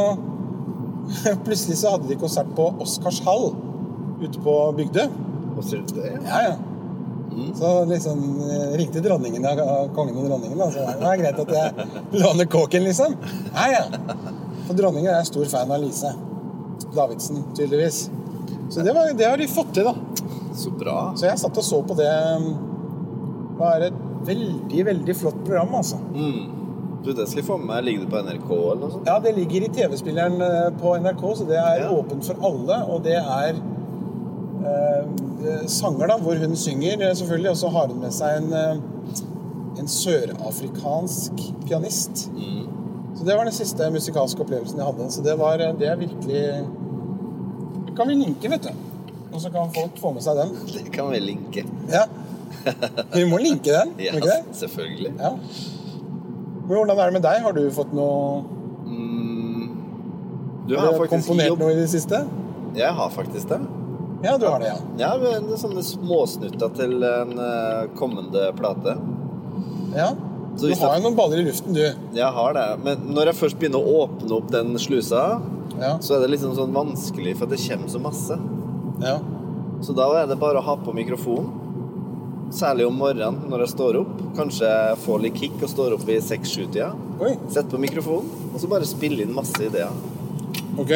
plutselig 1.46 1.78
så 1.80 1.94
hadde 1.94 2.10
de 2.10 2.18
konsert 2.20 2.52
på 2.58 2.68
Oscarshall 2.84 3.54
ute 4.20 4.42
på 4.44 4.56
Bygdø. 4.76 5.06
Hva 5.56 5.64
det? 5.72 6.12
Ja, 6.26 6.42
ja. 6.50 6.54
Mm. 7.32 7.50
Så 7.56 7.72
liksom 7.88 8.20
eh, 8.44 8.76
ringte 8.80 9.00
dronningen 9.04 9.44
av 9.48 9.88
kongen 9.96 10.16
og 10.20 10.28
dronningen. 10.28 10.60
Altså, 10.60 10.84
det 11.00 11.10
er 11.10 11.20
greit 11.20 11.40
at 11.42 11.52
jeg 11.56 11.88
låner 12.22 12.48
kåken, 12.52 12.84
liksom. 12.84 13.16
Ja, 13.56 13.66
ja. 13.72 13.84
For 14.66 14.76
dronningen 14.76 15.12
er 15.16 15.24
stor 15.28 15.48
fan 15.48 15.72
av 15.72 15.80
Lise 15.80 16.12
Davidsen, 16.96 17.42
tydeligvis. 17.56 18.06
Så 18.72 18.82
det, 18.82 18.92
var, 18.96 19.12
det 19.14 19.28
har 19.28 19.38
de 19.38 19.46
fått 19.48 19.72
til, 19.76 19.86
da. 19.86 19.94
Så 20.56 20.72
bra. 20.74 21.12
Så 21.16 21.28
jeg 21.28 21.38
satt 21.38 21.58
og 21.60 21.64
så 21.64 21.78
på 21.86 21.94
det. 21.98 22.08
Det 22.08 23.58
var 23.60 23.84
et 23.86 23.98
veldig, 24.26 24.82
veldig 24.90 25.14
flott 25.16 25.38
program, 25.46 25.74
altså. 25.78 26.00
Mm. 26.12 26.52
Du, 27.04 27.12
det 27.14 27.28
skal 27.30 27.38
jeg 27.42 27.46
få 27.46 27.56
med 27.60 27.68
meg. 27.70 27.84
Ligger 27.86 28.04
det 28.06 28.10
på 28.10 28.22
NRK 28.26 28.48
eller 28.56 28.80
noe 28.82 28.92
sånt? 28.96 29.06
Ja, 29.08 29.20
det 29.22 29.32
ligger 29.36 29.66
i 29.68 29.70
TV-spilleren 29.76 30.40
eh, 30.42 30.68
på 30.80 30.96
NRK, 31.04 31.22
så 31.38 31.46
det 31.48 31.60
er 31.60 31.84
Ja. 31.84 31.90
åpent 31.94 32.26
for 32.26 32.40
alle. 32.48 32.80
Og 32.90 33.04
det 33.06 33.14
er 33.20 33.60
eh, 34.66 35.66
sanger, 35.70 36.10
da, 36.10 36.16
hvor 36.18 36.40
hun 36.42 36.56
synger, 36.58 36.98
eh, 37.06 37.14
selvfølgelig. 37.14 37.50
Og 37.52 37.60
så 37.62 37.70
har 37.76 37.86
hun 37.92 38.00
med 38.02 38.12
seg 38.16 38.40
en, 38.40 38.52
eh, 38.52 38.76
en 39.78 39.88
sørafrikansk 39.92 41.44
pianist. 41.68 42.26
Mm. 42.34 42.66
Så 43.16 43.24
det 43.24 43.36
var 43.38 43.44
den 43.48 43.54
siste 43.56 43.90
musikalske 43.94 44.42
opplevelsen 44.42 44.80
jeg 44.82 44.86
hadde. 44.90 45.10
Så 45.14 45.22
det 45.24 45.38
var 45.38 45.56
det 45.62 45.88
er 45.88 45.96
virkelig 45.96 46.42
kan 47.96 48.08
vi 48.10 48.14
linke, 48.20 48.50
vet 48.52 48.68
du. 48.68 48.70
Og 49.32 49.40
så 49.42 49.50
kan 49.52 49.72
folk 49.74 49.96
få 50.00 50.12
med 50.16 50.24
seg 50.24 50.38
den. 50.38 50.52
Det 50.72 50.84
kan 50.94 51.10
vi 51.12 51.20
linke. 51.20 51.64
Ja. 51.92 52.04
Vi 53.14 53.24
må 53.28 53.38
linke 53.42 53.72
den, 53.74 53.92
må 53.96 54.02
Ja, 54.06 54.14
ikke 54.16 54.28
det? 54.30 54.56
selvfølgelig. 54.60 55.12
Ja. 55.20 55.32
Men 56.66 56.72
hvordan 56.76 56.94
er 56.98 57.10
det 57.10 57.16
med 57.18 57.26
deg? 57.26 57.42
Har 57.46 57.56
du 57.56 57.64
fått 57.74 57.92
noe 57.96 58.44
Mm. 58.86 59.70
Du 60.68 60.76
Har 60.76 60.92
har 60.92 61.00
du 61.02 61.08
komponert 61.10 61.48
jobb... 61.50 61.58
noe 61.64 61.72
i 61.74 61.78
det 61.80 61.88
siste? 61.90 62.20
Jeg 62.78 62.92
har 62.94 63.10
faktisk 63.10 63.48
det. 63.50 63.58
Ja, 64.22 64.36
du 64.38 64.46
har 64.46 64.60
det, 64.62 64.68
ja. 64.70 64.76
Ja, 65.00 65.08
men 65.20 65.48
sånne 65.58 65.82
småsnutter 65.84 66.70
til 66.78 67.02
en 67.06 67.34
eh, 67.42 67.82
kommende 67.98 68.48
plate. 68.58 68.94
ja. 69.96 70.12
Du 70.56 70.70
har 70.72 70.94
jo 70.96 71.02
noen 71.04 71.16
baller 71.18 71.42
i 71.42 71.44
luften, 71.44 71.74
du. 71.76 71.82
Jeg 72.16 72.28
har 72.32 72.54
det. 72.56 72.62
Men 72.80 73.02
når 73.12 73.28
jeg 73.28 73.36
først 73.42 73.58
begynner 73.60 73.82
å 73.82 73.98
åpne 74.06 74.38
opp 74.38 74.46
den 74.54 74.70
slusa, 74.80 75.24
Ja. 75.80 75.98
så 76.00 76.14
er 76.16 76.20
det 76.24 76.30
liksom 76.34 76.54
sånn 76.56 76.72
vanskelig, 76.72 77.36
for 77.38 77.46
det 77.50 77.58
kommer 77.68 77.88
så 77.92 78.00
masse. 78.00 78.38
ja. 79.02 79.18
Så 79.84 79.92
da 79.92 80.06
er 80.22 80.26
det 80.26 80.38
bare 80.40 80.56
å 80.56 80.64
ha 80.64 80.74
på 80.80 80.92
mikrofonen. 80.96 81.50
Særlig 82.50 82.86
om 82.88 82.94
morgenen 82.96 83.42
når 83.50 83.66
jeg 83.66 83.72
står 83.74 83.98
opp. 84.00 84.14
Kanskje 84.38 84.64
jeg 84.70 84.96
får 85.02 85.20
litt 85.20 85.36
kick 85.36 85.58
og 85.60 85.68
står 85.68 85.92
opp 85.98 86.08
i 86.08 86.16
seks-sju-tida. 86.24 86.92
Oi, 87.20 87.34
Sett 87.52 87.68
på 87.68 87.76
mikrofonen, 87.82 88.30
og 88.54 88.60
så 88.62 88.70
bare 88.72 88.88
spille 88.88 89.22
inn 89.26 89.34
masse 89.36 89.60
ideer. 89.66 89.92
ok. 90.80 90.94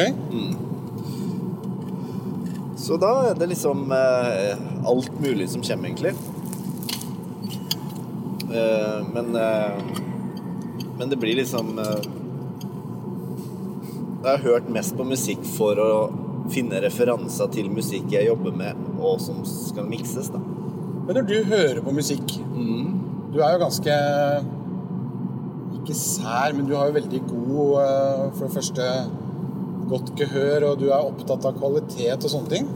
Så 2.81 2.97
da 2.97 3.11
er 3.29 3.35
det 3.37 3.51
liksom 3.51 3.91
eh, 3.93 4.57
alt 4.89 5.11
mulig 5.21 5.49
som 5.53 5.61
kommer, 5.61 5.91
egentlig. 5.91 6.15
Eh, 8.51 9.05
men 9.13 9.35
eh, 9.35 9.71
Men 10.97 11.09
det 11.09 11.17
blir 11.21 11.35
liksom 11.37 11.77
eh, 11.79 12.01
Jeg 14.21 14.29
har 14.37 14.43
hørt 14.45 14.67
mest 14.69 14.93
på 14.97 15.05
musikk 15.07 15.41
for 15.55 15.79
å 15.81 15.91
finne 16.53 16.81
referanser 16.83 17.49
til 17.53 17.71
musikk 17.73 18.11
jeg 18.13 18.27
jobber 18.27 18.53
med, 18.53 18.77
og 19.01 19.17
som 19.23 19.39
skal 19.47 19.87
mikses, 19.89 20.29
da. 20.33 20.41
Men 21.07 21.17
når 21.17 21.25
du 21.25 21.37
hører 21.49 21.79
på 21.81 21.93
musikk 21.95 22.35
Du 23.33 23.39
er 23.41 23.55
jo 23.55 23.61
ganske 23.63 23.93
Ikke 25.79 25.95
sær, 25.97 26.53
men 26.53 26.67
du 26.69 26.75
har 26.77 26.91
jo 26.91 26.97
veldig 26.99 27.21
god 27.25 27.71
eh, 27.81 28.25
For 28.35 28.43
det 28.45 28.53
første 28.53 28.85
godt 29.89 30.11
gehør, 30.19 30.67
og 30.69 30.77
du 30.79 30.85
er 30.91 31.01
opptatt 31.01 31.47
av 31.49 31.57
kvalitet 31.57 32.23
og 32.23 32.31
sånne 32.31 32.51
ting. 32.53 32.67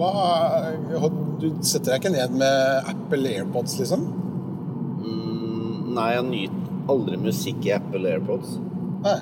Hva, 0.00 1.10
du 1.38 1.46
setter 1.62 1.92
deg 1.92 2.00
ikke 2.00 2.14
ned 2.16 2.34
med 2.40 2.88
Apple 2.90 3.36
AirPods, 3.36 3.76
liksom? 3.78 4.02
Mm, 5.04 5.92
nei, 5.94 6.08
jeg 6.16 6.26
nyter 6.32 6.90
aldri 6.90 7.20
musikk 7.22 7.68
i 7.68 7.76
Apple 7.76 8.16
AirPods. 8.16 8.56
Nei. 9.04 9.18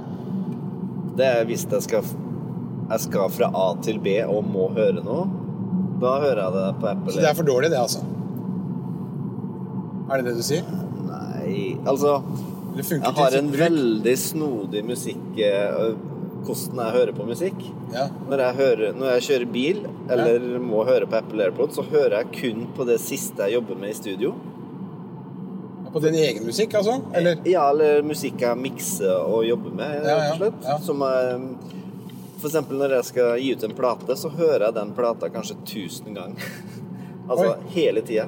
Det 1.16 1.26
er 1.26 1.47
hvis 1.49 1.64
jeg 1.71 1.85
skal, 1.87 2.09
jeg 2.90 3.04
skal 3.06 3.30
fra 3.33 3.50
A 3.56 3.66
til 3.85 4.00
B 4.04 4.18
og 4.26 4.45
må 4.49 4.68
høre 4.76 5.04
noe. 5.04 5.26
Da 6.00 6.18
hører 6.21 6.42
jeg 6.42 6.56
det 6.56 6.64
på 6.80 6.88
Apple 6.90 7.12
Så 7.14 7.23
det 7.23 7.28
er 7.30 7.37
for 7.38 7.49
dårlig, 7.49 7.71
det, 7.73 7.78
altså? 7.80 8.02
Er 10.06 10.21
det 10.21 10.26
det 10.28 10.35
du 10.37 10.45
sier? 10.45 10.66
Nei, 11.06 11.78
altså 11.88 12.18
Jeg 12.76 13.14
har 13.16 13.37
en 13.38 13.49
veldig 13.56 14.12
snodig 14.21 14.83
musikk 14.85 15.40
øh, 15.40 15.95
Hvordan 16.47 16.83
jeg 16.83 16.95
hører 16.95 17.14
på 17.16 17.25
musikk. 17.26 17.62
Ja. 17.95 18.04
Når 18.28 18.42
jeg, 18.45 18.56
hører, 18.61 18.92
når 18.95 19.14
jeg 19.16 19.25
kjører 19.26 19.49
bil 19.50 19.80
eller 20.12 20.45
må 20.62 20.85
høre 20.87 21.09
på 21.11 21.18
Apple 21.18 21.42
AirPods, 21.49 21.75
så 21.75 21.83
hører 21.88 22.21
jeg 22.21 22.28
kun 22.37 22.68
på 22.76 22.87
det 22.87 23.00
siste 23.02 23.42
jeg 23.42 23.56
jobber 23.56 23.80
med 23.80 23.90
i 23.90 23.97
studio. 23.99 24.35
På 25.97 26.00
din 26.05 26.15
egen 26.21 26.45
musikk, 26.45 26.75
altså? 26.76 26.99
Eller? 27.17 27.38
Ja, 27.49 27.71
eller 27.73 28.03
musikk 28.05 28.43
jeg 28.45 28.59
mikser 28.61 29.15
og 29.17 29.47
jobber 29.49 29.73
med, 29.79 29.95
Ja, 30.05 30.11
ja, 30.11 30.17
rett 30.19 30.33
og 30.35 30.43
slett. 30.43 30.67
ja. 30.69 30.75
Som 30.85 31.00
jeg, 31.07 31.38
for 32.37 32.50
eksempel 32.50 32.83
når 32.83 32.97
jeg 32.99 33.07
skal 33.09 33.38
gi 33.41 33.53
ut 33.57 33.65
en 33.65 33.76
plate, 33.79 34.17
så 34.21 34.29
hører 34.35 34.67
jeg 34.67 34.76
den 34.76 34.93
plata 34.99 35.31
kanskje 35.33 35.57
tusen 35.65 36.12
ganger. 36.19 36.50
altså 37.31 37.47
Oi. 37.55 37.57
hele 37.73 38.05
tida. 38.05 38.26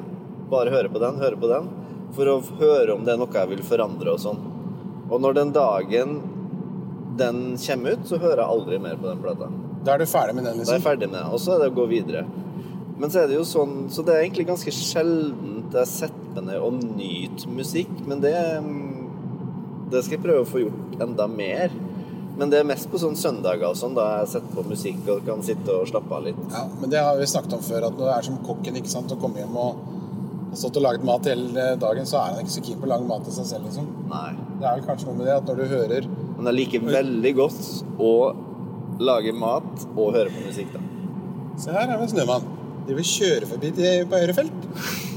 Bare 0.48 0.72
høre 0.72 0.88
på 0.88 1.02
den, 1.02 1.20
høre 1.20 1.36
på 1.36 1.50
den. 1.52 1.68
For 2.16 2.32
å 2.32 2.38
høre 2.56 2.94
om 2.96 3.04
det 3.04 3.12
er 3.12 3.20
noe 3.20 3.36
jeg 3.36 3.52
vil 3.52 3.60
forandre 3.68 4.14
og 4.16 4.22
sånn. 4.24 4.40
Og 5.10 5.20
når 5.20 5.36
den 5.42 5.52
dagen 5.52 6.18
den 7.20 7.42
kommer 7.60 7.98
ut, 7.98 8.06
så 8.08 8.16
hører 8.22 8.40
jeg 8.46 8.54
aldri 8.54 8.78
mer 8.80 8.96
på 8.96 9.10
den 9.10 9.20
plata. 9.20 9.50
Da 9.84 9.92
er 9.94 10.00
du 10.00 10.08
ferdig 10.08 10.38
med 10.38 10.48
den, 10.48 10.56
liksom? 10.62 10.72
Da 10.72 10.72
er 10.72 10.78
jeg 10.78 10.80
liksom? 10.80 10.88
ferdig 10.88 11.10
med 11.12 11.18
den. 11.20 11.32
og 11.36 11.42
så 11.44 11.52
er 11.52 11.60
det 11.66 11.68
å 11.68 11.76
gå 11.76 11.86
videre. 11.92 12.24
Men 12.98 13.12
så 13.12 13.20
er 13.22 13.28
det 13.30 13.36
jo 13.36 13.44
sånn 13.46 13.74
Så 13.94 14.02
det 14.02 14.10
er 14.10 14.24
egentlig 14.24 14.48
ganske 14.48 14.72
sjeldent 14.74 15.76
jeg 15.76 15.86
setter 15.86 16.17
meg 16.36 16.48
ned 16.48 16.62
og 16.62 16.78
nyt 16.82 17.46
musikk, 17.52 17.92
men 18.06 18.22
det 18.24 18.34
mm, 18.64 18.96
Det 19.88 20.02
skal 20.04 20.18
jeg 20.18 20.24
prøve 20.24 20.44
å 20.44 20.48
få 20.48 20.60
gjort 20.60 21.00
enda 21.00 21.24
mer. 21.32 21.72
Men 22.38 22.50
det 22.52 22.58
er 22.60 22.66
mest 22.68 22.90
på 22.92 22.98
sånne 23.00 23.18
søndager 23.18 23.66
og 23.66 23.78
sånn, 23.78 23.94
da 23.96 24.04
jeg 24.20 24.28
setter 24.34 24.54
på 24.54 24.64
musikk 24.68 25.08
og 25.10 25.24
kan 25.26 25.40
sitte 25.42 25.74
og 25.74 25.88
slappe 25.90 26.12
av 26.14 26.26
litt. 26.28 26.42
Ja, 26.52 26.66
men 26.78 26.92
det 26.92 27.00
har 27.02 27.16
vi 27.18 27.26
snakket 27.26 27.56
om 27.56 27.64
før, 27.64 27.88
at 27.88 27.96
når 27.96 28.04
det 28.04 28.12
er 28.14 28.26
som 28.28 28.36
kokken 28.46 28.76
ikke 28.78 28.92
sant, 28.92 29.14
å 29.14 29.18
komme 29.18 29.40
hjem 29.40 29.56
og 29.58 29.80
har 30.52 30.60
stått 30.60 30.78
og 30.78 30.84
laget 30.84 31.06
mat 31.08 31.26
hele 31.26 31.64
dagen, 31.82 32.06
så 32.06 32.20
er 32.20 32.36
han 32.36 32.44
ikke 32.44 32.54
så 32.54 32.62
keen 32.68 32.78
på 32.78 32.86
å 32.86 32.92
lage 32.92 33.08
mat 33.08 33.26
til 33.26 33.34
seg 33.40 33.48
selv, 33.48 33.66
liksom. 33.66 33.88
Nei. 34.12 34.30
Det 34.60 34.68
er 34.68 34.78
vel 34.78 34.86
kanskje 34.86 35.08
noe 35.08 35.18
med 35.18 35.28
det 35.28 35.34
at 35.38 35.50
når 35.50 35.58
du 35.58 35.66
hører 35.70 36.06
Men 36.10 36.48
jeg 36.48 36.56
liker 36.56 36.86
veldig 36.86 37.34
godt 37.38 37.66
å 38.02 38.12
lage 39.02 39.34
mat 39.34 39.84
og 39.94 40.14
høre 40.14 40.30
på 40.30 40.46
musikk, 40.46 40.72
da. 40.76 40.84
Se 41.58 41.74
her 41.74 41.88
er 41.88 41.96
det 41.96 42.06
en 42.06 42.14
snømann. 42.14 42.48
De 42.86 42.94
vil 42.96 43.12
kjøre 43.16 43.50
forbi 43.50 43.74
til, 43.74 44.06
på 44.08 44.22
Ørefelt. 44.22 44.68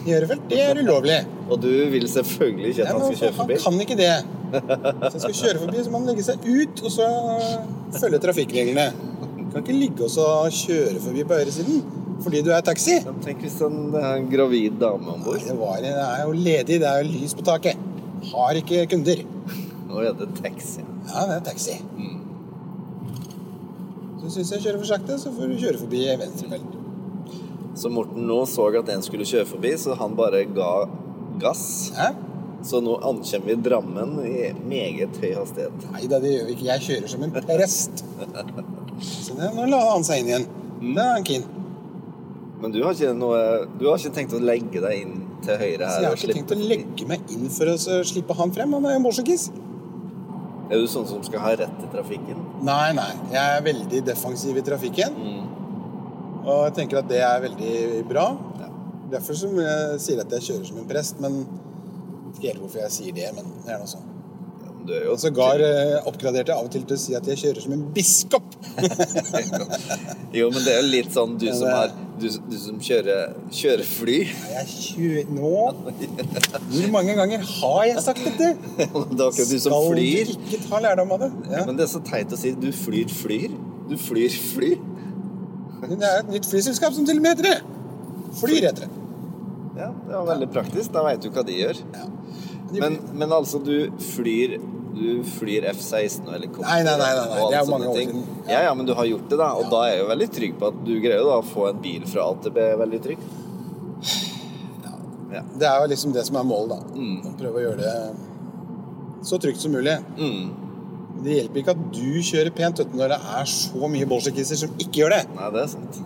I 0.06 0.14
Ørefelt, 0.18 0.42
det 0.50 0.60
er 0.66 0.80
ulovlig. 0.82 1.18
Og 1.50 1.60
du 1.62 1.68
vil 1.94 2.08
selvfølgelig 2.10 2.68
ikke 2.72 2.82
at 2.82 2.88
Ja, 2.88 2.98
han 2.98 3.04
skal 3.06 3.18
kjøre 3.22 3.38
forbi? 3.38 3.58
han 3.64 3.74
kan 3.74 3.82
ikke 3.86 3.98
det. 4.00 4.14
Hvis 4.52 5.12
han 5.14 5.22
skal 5.22 5.36
kjøre 5.42 5.60
forbi, 5.66 5.84
så 5.84 5.92
må 5.94 6.00
han 6.02 6.08
legge 6.12 6.24
seg 6.26 6.46
ut 6.50 6.82
og 6.86 6.92
så 6.92 7.08
følge 8.02 8.20
trafikkreglene. 8.26 8.88
Du 9.38 9.52
kan 9.54 9.62
ikke 9.66 9.78
ligge 9.78 10.08
og 10.08 10.52
kjøre 10.58 11.02
forbi 11.04 11.24
på 11.28 11.38
høyresiden 11.42 11.84
fordi 12.22 12.42
du 12.46 12.52
er 12.54 12.62
taxi. 12.62 13.00
Tenk 13.26 13.40
hvis 13.42 13.56
han 13.64 13.78
det 13.94 14.02
er 14.06 14.20
en 14.20 14.28
gravid 14.30 14.76
dame 14.82 15.10
om 15.16 15.24
bord. 15.26 15.40
det, 15.42 15.56
det 15.88 15.94
er 15.94 16.20
jo 16.26 16.32
ledig, 16.38 16.76
det 16.84 16.88
er 16.88 17.00
jo 17.02 17.10
lys 17.10 17.34
på 17.34 17.46
taket. 17.48 17.78
Har 18.32 18.58
ikke 18.60 18.84
kunder. 18.92 19.24
Nå 19.90 20.04
er 20.06 20.14
det 20.20 20.28
taxi. 20.38 20.84
Ja, 21.10 21.26
det 21.32 21.40
er 21.40 21.46
taxi. 21.50 21.80
Så 24.22 24.30
syns 24.36 24.52
jeg 24.54 24.62
kjører 24.68 24.78
for 24.84 24.86
sakte, 24.92 25.18
så 25.18 25.34
får 25.34 25.50
du 25.50 25.58
kjøre 25.64 25.82
forbi 25.82 26.04
venstrefelt. 26.22 26.78
Så 27.82 27.90
Morten 27.90 28.28
nå 28.30 28.44
så 28.46 28.68
at 28.78 28.90
en 28.94 29.02
skulle 29.02 29.26
kjøre 29.26 29.48
forbi, 29.50 29.72
så 29.80 29.96
han 29.98 30.14
bare 30.18 30.44
ga 30.54 30.74
gass. 31.42 31.64
Hæ? 31.98 32.12
Så 32.62 32.78
nå 32.86 33.00
ankommer 33.02 33.48
vi 33.48 33.56
Drammen 33.66 34.12
i 34.22 34.52
meget 34.70 35.18
høy 35.18 35.32
hastighet. 35.34 35.88
Nei 35.96 36.04
da, 36.12 36.20
det 36.22 36.36
gjør 36.36 36.46
vi 36.46 36.54
ikke. 36.58 36.68
Jeg 36.68 36.86
kjører 36.86 37.10
som 37.10 37.24
en 37.26 37.34
prest. 37.34 38.04
Så 39.02 39.38
det, 39.40 39.50
nå 39.58 39.66
la 39.72 39.80
han 39.88 40.06
seg 40.06 40.22
inn 40.22 40.30
igjen. 40.30 40.46
Da 40.94 41.08
er 41.08 41.16
han 41.16 41.26
keen. 41.26 41.48
Men 42.62 42.76
du 42.76 42.84
har 42.86 42.94
ikke, 42.94 43.16
noe, 43.18 43.42
du 43.80 43.88
har 43.90 43.98
ikke 43.98 44.14
tenkt 44.20 44.38
å 44.38 44.44
legge 44.46 44.84
deg 44.84 45.02
inn 45.02 45.16
til 45.42 45.58
høyre 45.58 45.90
her? 45.90 45.96
Så 45.96 46.04
jeg 46.04 46.12
har 46.12 46.20
ikke 46.20 46.38
tenkt 46.38 46.54
å 46.54 46.60
legge 46.62 47.08
meg 47.10 47.34
inn 47.34 47.50
for 47.50 47.72
å 47.74 47.78
slippe 48.06 48.38
han 48.38 48.54
frem. 48.54 48.78
Han 48.78 48.86
er 48.86 49.00
jo 49.00 49.06
morsakis. 49.08 49.48
Er 50.70 50.78
du 50.78 50.86
sånn 50.88 51.10
som 51.10 51.26
skal 51.26 51.42
ha 51.44 51.56
rett 51.64 51.82
i 51.82 51.90
trafikken? 51.92 52.46
Nei, 52.64 52.92
nei. 52.96 53.10
Jeg 53.34 53.58
er 53.58 53.66
veldig 53.66 54.04
defensiv 54.06 54.62
i 54.62 54.64
trafikken. 54.70 55.18
Og 56.46 56.64
jeg 56.68 56.74
tenker 56.80 57.02
at 57.04 57.10
det 57.12 57.20
er 57.26 57.44
veldig 57.48 58.06
bra. 58.10 58.28
Ja. 58.62 58.70
Derfor 59.18 59.36
som 59.38 59.58
jeg 59.60 60.00
sier 60.02 60.22
at 60.24 60.32
jeg 60.38 60.48
kjører 60.50 60.66
som 60.72 60.78
en 60.82 60.88
prest. 60.90 61.20
Men 61.22 61.42
jeg 61.42 62.32
vet 62.32 62.40
ikke 62.40 62.48
helt 62.54 62.64
hvorfor 62.66 62.82
jeg 62.86 62.96
sier 63.00 63.14
det, 63.20 63.30
men 63.38 63.54
det 63.66 63.76
er 63.76 63.84
noe 63.84 63.92
sånn. 63.92 64.08
Ja, 64.90 65.02
Og 65.14 65.20
sågar 65.22 65.62
eh, 65.62 66.00
oppgraderte 66.10 66.50
jeg 66.50 66.58
av 66.58 66.66
og 66.66 66.72
til 66.74 66.82
til 66.90 66.98
å 66.98 67.02
si 67.04 67.14
at 67.14 67.28
jeg 67.30 67.38
kjører 67.38 67.62
som 67.68 67.76
en 67.76 67.84
biskop. 67.94 68.48
Jo, 70.34 70.48
men 70.54 70.64
det 70.64 70.72
er 70.72 70.78
jo 70.80 70.88
litt 70.88 71.10
sånn 71.14 71.34
du 71.38 71.46
som, 71.54 71.68
er- 71.68 71.92
du, 72.22 72.28
du 72.50 72.56
som 72.58 72.78
kjører, 72.82 73.34
kjører 73.54 73.84
fly. 73.88 74.16
Jeg 74.54 74.68
kjører 74.72 75.32
nå 75.36 75.52
Hvor 76.72 76.88
mange 76.94 77.16
ganger 77.18 77.44
har 77.50 77.82
jeg 77.90 78.04
sagt 78.06 78.24
dette? 78.26 78.52
Det 78.78 78.88
er 78.88 79.28
akkurat 79.28 79.52
du 79.52 79.58
som 79.60 79.74
Skal 79.76 79.90
flyr. 79.92 80.32
du 80.32 80.46
ikke 80.48 80.62
ta 80.70 80.80
lærdom 80.86 81.12
av 81.18 81.26
det? 81.26 81.32
Ja. 81.52 81.66
Men 81.68 81.78
det 81.80 81.86
er 81.86 81.92
så 81.92 82.02
teit 82.08 82.32
å 82.34 82.40
si. 82.40 82.54
Du 82.58 82.70
flyr 82.76 83.12
flyr. 83.12 83.54
Du 83.92 83.98
flyr 84.00 84.32
fly. 84.56 84.72
Men 85.82 85.98
det 86.00 86.08
er 86.08 86.20
et 86.24 86.30
nytt 86.30 86.46
flyselskap 86.50 86.94
som 86.94 87.06
til 87.08 87.18
og 87.18 87.24
med 87.26 87.36
heter 87.38 87.48
det. 87.50 87.62
Flyr 88.40 88.68
heter 88.70 88.86
det. 88.86 88.90
Ja, 89.82 89.88
det 89.92 90.14
var 90.14 90.26
veldig 90.34 90.50
praktisk. 90.54 90.92
Da 90.94 91.02
veit 91.08 91.24
du 91.24 91.30
hva 91.34 91.44
de 91.48 91.56
gjør. 91.58 91.80
Ja. 91.96 92.06
De- 92.72 92.80
Men, 92.84 93.00
men 93.20 93.32
altså, 93.36 93.60
du 93.60 93.92
flyr 94.00 94.54
Du 94.96 95.24
flyr 95.24 95.66
F-16 95.72 96.28
og 96.28 96.34
helikopter 96.36 96.68
Nei, 96.68 96.84
nei, 96.84 96.94
nei, 97.00 97.10
nei, 97.16 97.26
nei, 97.32 97.42
og 97.42 97.52
mange 97.52 97.66
sånne 97.68 97.94
ting. 97.96 98.10
Ja. 98.46 98.52
Ja. 98.52 98.60
ja, 98.68 98.74
men 98.76 98.86
du 98.86 98.94
har 98.94 99.06
gjort 99.08 99.30
det, 99.32 99.38
da. 99.40 99.48
Og 99.60 99.70
da 99.72 99.80
er 99.88 99.94
jeg 99.96 100.02
jo 100.04 100.08
veldig 100.12 100.28
trygg 100.36 100.58
på 100.60 100.68
at 100.68 100.82
du 100.86 100.92
greier 101.04 101.24
da 101.28 101.38
å 101.40 101.46
få 101.48 101.70
en 101.70 101.80
bil 101.84 102.04
fra 102.12 102.26
AtB 102.34 102.58
veldig 102.84 103.00
trygg. 103.06 103.24
Ja. 105.32 105.42
Det 105.60 105.68
er 105.68 105.78
jo 105.82 105.88
liksom 105.94 106.12
det 106.14 106.26
som 106.28 106.36
er 106.42 106.44
målet, 106.48 106.76
da. 106.76 107.00
Mm. 107.00 107.36
Prøve 107.40 107.62
å 107.62 107.64
gjøre 107.64 107.80
det 107.80 107.96
så 109.28 109.38
trygt 109.40 109.62
som 109.64 109.72
mulig. 109.72 109.96
Mm. 110.20 110.52
Det 111.22 111.36
hjelper 111.36 111.62
ikke 111.62 111.74
at 111.76 111.82
du 111.94 112.22
kjører 112.26 112.54
pent 112.58 112.80
vet 112.82 112.96
når 112.98 113.12
det 113.14 113.20
er 113.38 113.50
så 113.50 113.90
mye 113.94 114.08
bolsjekiser 114.10 114.58
som 114.64 114.74
ikke 114.82 115.04
gjør 115.04 115.14
det. 115.14 115.22
Nei, 115.38 115.52
det 115.54 115.68
er 115.68 115.72
sant. 115.76 116.02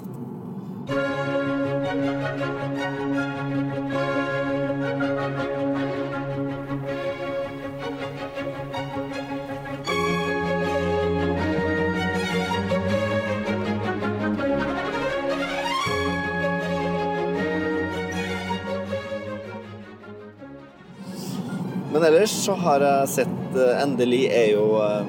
Men 21.96 22.04
ellers 22.04 22.34
så 22.44 22.54
har 22.60 22.84
jeg 22.84 23.12
sett 23.14 23.45
eh, 23.60 23.82
Endelig 23.84 24.24
er 24.32 24.50
jo 24.54 24.66
eh, 24.84 25.06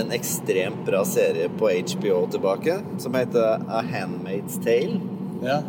en 0.00 0.12
ekstremt 0.14 0.84
bra 0.86 1.02
serie 1.04 1.48
på 1.58 1.68
HBO 1.94 2.22
tilbake, 2.32 2.78
som 3.02 3.14
heter 3.18 3.64
A 3.68 3.82
Handmaid's 3.90 4.56
Tale. 4.64 5.00
Ja. 5.44 5.60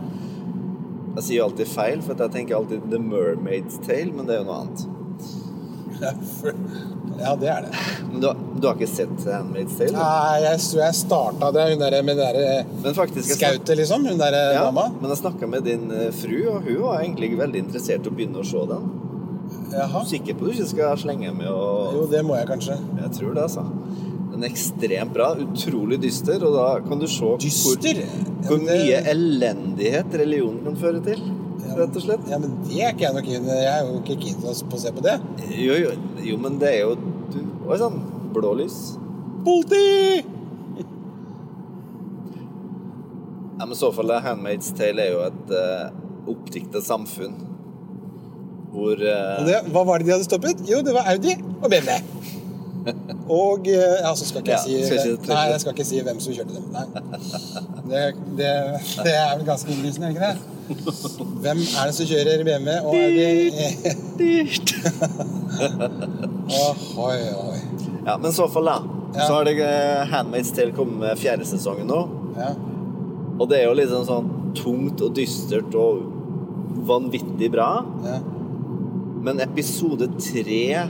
Jeg 1.18 1.24
sier 1.28 1.44
alltid 1.44 1.68
feil, 1.68 2.00
for 2.06 2.16
jeg 2.16 2.32
tenker 2.38 2.56
alltid 2.62 2.86
The 2.92 3.00
Mermaid's 3.04 3.80
Tale, 3.84 4.14
men 4.16 4.28
det 4.30 4.38
er 4.38 4.44
jo 4.44 4.48
noe 4.48 4.62
annet. 4.64 4.88
Ja, 6.02 6.12
for, 6.40 6.56
ja, 7.20 7.34
det 7.38 7.50
er 7.52 7.66
det. 7.68 7.72
Men 8.12 8.22
du, 8.24 8.28
har- 8.30 8.40
du 8.62 8.68
har 8.68 8.78
ikke 8.80 8.88
sett 8.90 9.26
Handmaid's 9.28 9.76
Tale? 9.78 9.92
du? 9.92 10.00
Nei, 10.00 10.38
jeg 10.46 10.62
tror 10.64 10.82
jeg 10.86 10.96
starta 11.02 11.52
det 11.58 11.66
hun 11.74 11.84
der, 11.84 11.98
med 12.08 12.18
det 12.22 12.30
derre 12.32 12.94
skautet, 13.28 13.76
liksom. 13.82 14.08
Hun 14.08 14.18
derre 14.22 14.42
ja, 14.56 14.64
dama. 14.70 14.88
men 15.02 15.12
jeg 15.14 15.20
snakka 15.26 15.50
med 15.52 15.68
din 15.68 15.92
eh, 15.92 16.08
fru, 16.16 16.38
og 16.56 16.66
hun 16.70 16.80
var 16.86 17.02
egentlig 17.04 17.34
veldig 17.42 17.66
interessert 17.68 18.08
i 18.08 18.14
å 18.14 18.16
begynne 18.16 18.42
å 18.42 18.48
se 18.48 18.64
den. 18.72 18.88
Jaha. 19.72 20.04
Sikker 20.08 20.36
på 20.36 20.46
at 20.46 20.52
du 20.52 20.58
ikke 20.58 20.70
skal 20.72 20.98
slenge 21.00 21.32
med 21.36 21.48
og 21.48 21.94
Jo, 21.96 22.06
det 22.12 22.24
må 22.28 22.36
jeg 22.40 22.48
kanskje. 22.50 22.76
Jeg 23.02 23.12
tror 23.18 23.34
det, 23.38 23.44
altså. 23.48 23.64
Den 24.32 24.44
er 24.44 24.50
ekstremt 24.52 25.14
bra. 25.16 25.30
Utrolig 25.44 26.00
dyster, 26.04 26.44
og 26.48 26.56
da 26.56 26.66
kan 26.88 27.00
du 27.00 27.08
se 27.08 27.30
Dyster? 27.44 27.82
hvor, 27.84 27.94
Ja, 28.02 28.48
hvor 28.48 28.58
men 28.58 28.68
det- 28.68 28.80
mye 28.82 29.00
elendighet 29.14 30.14
religionen 30.24 30.64
kan 30.64 30.76
føre 30.76 31.04
til. 31.04 31.22
Rett 31.78 31.96
og 31.96 32.02
slett. 32.04 32.28
Ja, 32.30 32.38
men 32.38 32.58
det 32.68 32.82
er 32.84 32.92
ikke 32.92 33.06
jeg 33.06 33.14
nok 33.16 33.24
keen 33.24 33.46
Jeg 33.46 33.66
er 33.72 33.86
jo 33.88 34.00
ikke 34.02 34.20
keen 34.22 34.42
på 34.42 34.76
å 34.76 34.80
se 34.80 34.92
på 34.92 35.02
det. 35.06 35.20
Jo, 35.56 35.74
jo, 35.74 35.92
jo 36.24 36.38
men 36.38 36.60
det 36.60 36.74
er 36.76 36.80
jo 36.82 36.96
du, 37.32 37.40
Oi 37.70 37.78
sann. 37.78 38.02
Blålys. 38.34 38.98
Politi! 39.46 40.24
Ja, 43.60 43.66
men 43.66 43.72
i 43.72 43.76
så 43.76 43.92
fall 43.94 44.10
Handmaid's 44.10 44.72
Tale 44.76 45.04
er 45.06 45.12
jo 45.14 45.20
et 45.28 45.52
uh, 45.54 45.92
oppdikta 46.32 46.82
samfunn 46.82 47.36
hvor 48.72 48.96
eh, 48.96 49.46
det, 49.48 49.58
hva 49.74 49.84
var 49.88 50.00
det 50.02 50.08
de 50.08 50.14
hadde 50.16 50.28
stoppet? 50.28 50.62
Jo, 50.70 50.80
det 50.86 50.94
var 50.96 51.10
Audi 51.12 51.34
og 51.62 51.68
BMW. 51.72 51.92
Og 53.32 53.68
eh, 53.70 53.98
Ja, 54.02 54.12
så 54.18 54.26
skal 54.26 54.42
ikke 54.42 54.56
jeg 54.56 54.72
Ja, 54.74 54.86
si 54.88 54.88
skal 54.88 55.12
ikke 55.14 55.30
Nei, 55.36 55.44
jeg 55.52 55.60
skal 55.62 55.76
ikke 55.76 55.86
si 55.86 56.00
hvem 56.08 56.22
som 56.24 56.34
kjørte 56.34 56.56
dem. 56.56 56.66
Det, 57.92 58.02
det, 58.40 58.54
det 59.06 59.14
er 59.14 59.36
vel 59.36 59.46
ganske 59.46 59.70
innlysende, 59.76 60.10
ikke 60.16 60.32
det? 60.32 60.38
Hvem 61.44 61.62
er 61.62 61.92
det 61.92 61.96
som 61.98 62.08
kjører 62.10 62.44
BMW, 62.48 62.72
og 62.88 62.96
Audi? 62.96 63.68
Dyrt. 64.22 64.74
Ohoi, 66.62 67.20
ohoi. 67.36 67.62
Ja, 68.08 68.18
men 68.18 68.34
så 68.34 68.48
fall, 68.50 68.72
da. 68.72 68.78
Ja. 69.14 69.28
Så 69.28 69.34
har 69.36 69.46
det 69.46 69.58
eh, 69.68 70.04
Handmaid's 70.16 70.54
Tale 70.56 70.74
kommet 70.76 70.98
med 71.04 71.20
fjerde 71.20 71.46
sesongen 71.46 71.90
nå. 71.92 72.02
Ja. 72.40 72.54
Og 73.42 73.50
det 73.52 73.62
er 73.62 73.68
jo 73.68 73.76
liksom 73.78 74.06
sånn 74.08 74.32
tungt 74.58 75.02
og 75.04 75.14
dystert 75.18 75.76
og 75.78 76.02
vanvittig 76.88 77.52
bra. 77.54 77.74
ja. 78.08 78.20
Men 79.22 79.42
episode 79.44 80.08
tre 80.22 80.88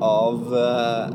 av 0.00 0.54
eh, 0.56 1.14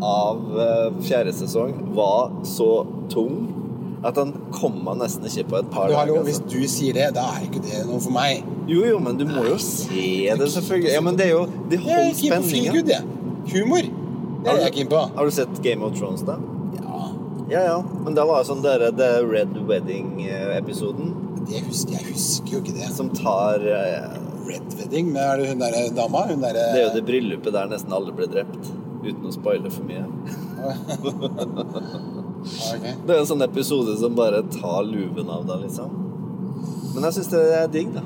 Av 0.00 0.60
eh, 0.64 1.00
fjerde 1.04 1.32
sesong 1.36 1.74
var 1.96 2.30
så 2.48 2.86
tung 3.12 3.48
at 4.00 4.16
den 4.16 4.30
kom 4.48 4.78
meg 4.86 4.96
nesten 5.02 5.26
ikke 5.28 5.42
på 5.50 5.56
et 5.58 5.66
par 5.74 5.90
dager. 5.92 6.14
Altså. 6.14 6.22
hvis 6.24 6.38
du 6.48 6.62
sier 6.72 6.96
det, 6.96 7.10
da 7.18 7.26
er 7.34 7.42
ikke 7.44 7.60
det 7.60 7.82
noe 7.84 8.00
for 8.00 8.14
meg. 8.14 8.46
Jo, 8.64 8.86
jo, 8.88 8.96
men 9.04 9.18
du 9.20 9.26
må 9.28 9.42
jo 9.44 9.58
se 9.60 10.24
det, 10.40 10.46
selvfølgelig. 10.54 10.94
Ja, 10.94 11.02
men 11.04 11.18
det 11.18 11.26
er 11.26 11.34
jo 11.34 11.42
Det 11.68 11.76
Jeg 11.76 11.84
er 11.84 11.98
holder 11.98 12.16
feel 12.16 12.70
good, 12.72 12.94
spenningen. 12.94 13.44
Humor. 13.52 13.90
Det 14.40 14.54
er 14.54 14.62
jeg 14.64 14.74
keen 14.78 14.88
på. 14.94 15.02
Har 15.18 15.28
du 15.28 15.34
sett 15.36 15.60
Game 15.66 15.84
of 15.84 15.98
Thrones, 15.98 16.24
da? 16.24 16.38
Ja, 16.80 17.10
Ja, 17.50 17.66
ja. 17.66 17.76
Men 18.06 18.16
da 18.16 18.24
var 18.24 18.40
det 18.40 18.48
sånn 18.48 18.64
der, 18.64 18.86
The 18.96 19.10
Red 19.26 19.52
Wedding-episoden 19.68 21.12
det 21.50 21.60
husker, 21.66 21.96
jeg 21.98 22.12
husker 22.12 22.52
jo 22.54 22.60
ikke 22.62 22.76
det. 22.76 22.88
som 22.94 23.08
tar 23.16 23.64
eh, 23.64 24.16
Red 24.50 24.76
Wedding, 24.78 25.10
men 25.14 25.22
er 25.22 25.40
det 25.40 25.48
hun 25.52 25.62
derre 25.62 25.86
dama? 25.96 26.26
Hun 26.28 26.44
der, 26.44 26.58
Det 26.58 26.82
er 26.82 26.86
jo 26.88 26.94
det 26.98 27.06
bryllupet 27.08 27.56
der 27.56 27.70
nesten 27.70 27.96
alle 27.96 28.14
ble 28.16 28.28
drept. 28.30 28.70
Uten 29.00 29.24
å 29.30 29.32
spoile 29.32 29.70
for 29.72 29.86
mye. 29.88 30.04
okay. 32.74 32.94
Det 33.06 33.14
er 33.14 33.18
en 33.22 33.28
sånn 33.30 33.46
episode 33.46 33.96
som 34.00 34.16
bare 34.18 34.42
tar 34.52 34.82
luven 34.84 35.30
av 35.32 35.46
deg, 35.48 35.64
liksom. 35.68 35.94
Men 36.94 37.06
jeg 37.06 37.20
syns 37.20 37.30
det 37.32 37.44
er 37.56 37.70
digg, 37.72 37.94
da. 37.94 38.04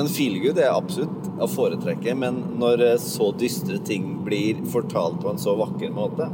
Men 0.00 0.08
feelgood 0.08 0.58
er 0.58 0.72
absolutt 0.72 1.28
å 1.42 1.48
foretrekke, 1.50 2.14
men 2.16 2.38
når 2.60 2.84
eh, 2.86 2.98
så 3.02 3.30
dystre 3.36 3.80
ting 3.84 4.12
blir 4.24 4.62
fortalt 4.72 5.20
på 5.20 5.32
en 5.32 5.40
så 5.40 5.56
vakker 5.58 5.92
måte 5.92 6.28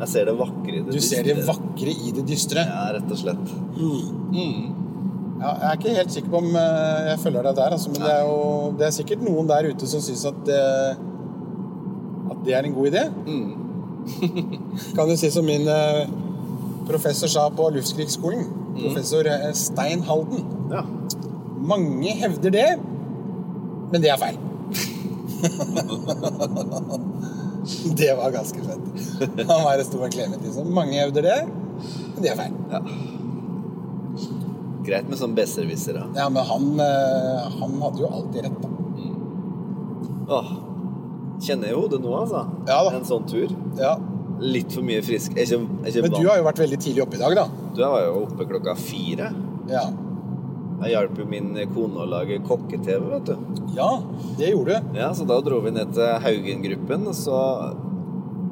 Jeg 0.00 0.08
ser 0.08 0.30
det 0.30 0.36
vakre 0.38 0.78
i 0.78 0.82
det 0.86 0.94
Du 0.94 1.04
ser 1.04 1.26
det 1.26 1.36
vakre 1.44 1.92
i 1.92 2.14
det 2.16 2.24
dystre. 2.28 2.64
Ja, 2.64 2.86
rett 2.96 3.10
og 3.12 3.20
slett. 3.20 3.50
Mm. 3.76 4.79
Ja, 5.40 5.54
jeg 5.56 5.64
er 5.68 5.76
ikke 5.78 5.92
helt 5.96 6.12
sikker 6.12 6.30
på 6.34 6.40
om 6.42 6.48
eh, 6.52 7.06
jeg 7.08 7.20
følger 7.22 7.46
deg 7.46 7.54
der, 7.56 7.70
altså, 7.76 7.88
men 7.92 8.00
det 8.04 8.10
er 8.12 8.22
jo 8.28 8.40
det 8.76 8.84
er 8.86 8.90
sikkert 8.92 9.22
noen 9.24 9.46
der 9.48 9.68
ute 9.72 9.86
som 9.88 10.00
syns 10.04 10.24
at 10.28 10.36
det, 10.44 10.64
at 12.34 12.38
det 12.44 12.52
er 12.56 12.62
en 12.68 12.76
god 12.76 12.86
idé. 12.90 13.02
Mm. 13.24 13.50
kan 14.96 15.08
du 15.08 15.14
si 15.16 15.30
som 15.32 15.44
min 15.48 15.64
eh, 15.68 16.02
professor 16.88 17.28
sa 17.32 17.42
på 17.56 17.70
Luftkrigsskolen. 17.72 18.44
Mm. 18.74 18.80
Professor 18.82 19.22
eh, 19.32 19.52
Stein 19.56 20.00
Halden. 20.04 20.40
Ja. 20.74 20.82
Mange 21.72 22.10
hevder 22.20 22.50
det, 22.58 22.68
men 23.92 23.98
det 24.04 24.10
er 24.12 24.18
feil. 24.20 24.38
det 28.00 28.12
var 28.18 28.28
ganske 28.36 28.60
fett. 28.66 28.84
Han 29.40 29.60
var 29.64 29.72
det 29.80 29.86
store 29.88 30.12
Clement, 30.12 30.42
liksom. 30.44 30.68
Mange 30.76 30.94
hevder 31.00 31.22
det, 31.30 31.40
men 31.48 32.20
det 32.20 32.28
er 32.34 32.38
feil. 32.44 32.54
ja. 32.76 32.80
Greit 34.90 35.06
med 35.06 35.20
sånn 35.20 35.36
besserwisser, 35.36 36.00
da. 36.00 36.08
Ja, 36.18 36.26
men 36.34 36.42
han, 36.48 36.70
eh, 36.82 37.50
han 37.60 37.76
hadde 37.84 38.02
jo 38.02 38.10
alltid 38.10 38.48
rett, 38.48 38.62
da. 38.64 38.70
Åh. 40.30 40.50
Kjenner 41.40 41.70
jeg 41.70 41.78
hodet 41.78 42.00
nå, 42.02 42.10
altså. 42.14 42.44
Ja 42.68 42.80
da. 42.86 42.92
En 42.98 43.06
sånn 43.06 43.26
tur. 43.30 43.52
Ja. 43.78 43.94
Litt 44.40 44.72
for 44.74 44.86
mye 44.86 45.02
frisk. 45.04 45.34
Er 45.36 45.46
ikke, 45.46 45.60
er 45.84 45.90
ikke 45.92 46.04
Men 46.06 46.14
du 46.16 46.28
har 46.28 46.40
jo 46.40 46.46
vært 46.46 46.62
veldig 46.62 46.78
tidlig 46.82 47.04
oppe 47.04 47.18
i 47.18 47.22
dag, 47.22 47.36
da. 47.38 47.46
Du 47.76 47.82
var 47.82 48.04
jo 48.04 48.22
oppe 48.24 48.46
klokka 48.50 48.74
fire. 48.78 49.30
Ja. 49.70 49.84
Jeg 50.80 50.94
hjalp 50.94 51.18
jo 51.20 51.26
min 51.28 51.52
kone 51.74 52.02
å 52.04 52.08
lage 52.08 52.38
kokke-TV, 52.46 53.02
vet 53.12 53.28
du. 53.28 53.62
Ja, 53.76 53.90
det 54.38 54.52
gjorde 54.54 54.78
du. 54.80 54.98
Ja, 54.98 55.10
Så 55.14 55.26
da 55.28 55.36
dro 55.44 55.60
vi 55.64 55.74
ned 55.76 55.92
til 55.96 56.14
Haugen-gruppen, 56.24 57.06
og 57.10 57.16
så 57.18 57.40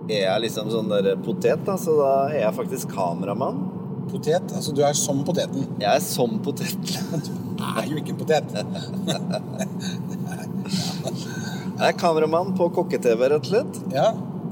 er 0.08 0.24
jeg 0.26 0.44
liksom 0.44 0.68
sånn 0.72 0.92
der 0.92 1.16
potet, 1.24 1.64
da. 1.64 1.78
Så 1.80 1.96
da 1.98 2.12
er 2.28 2.42
jeg 2.42 2.56
faktisk 2.58 2.92
kameramann. 2.92 3.67
Potet. 4.08 4.52
Altså, 4.56 4.72
du 4.74 4.82
er 4.86 4.92
som 4.98 5.20
poteten. 5.26 5.66
Jeg 5.82 5.90
er 5.94 6.00
som 6.04 6.38
potet. 6.44 6.74
Du 7.58 7.64
er 7.64 7.86
jo 7.90 7.96
ikke 8.00 8.14
en 8.14 8.20
potet. 8.20 8.48
Jeg 11.78 11.92
er 11.92 11.98
kameramann 11.98 12.54
på 12.58 12.66
kokke-TV, 12.74 13.20
rett 13.30 13.44
og 13.44 13.50
slett. 13.52 13.76
Ja. 13.94 14.08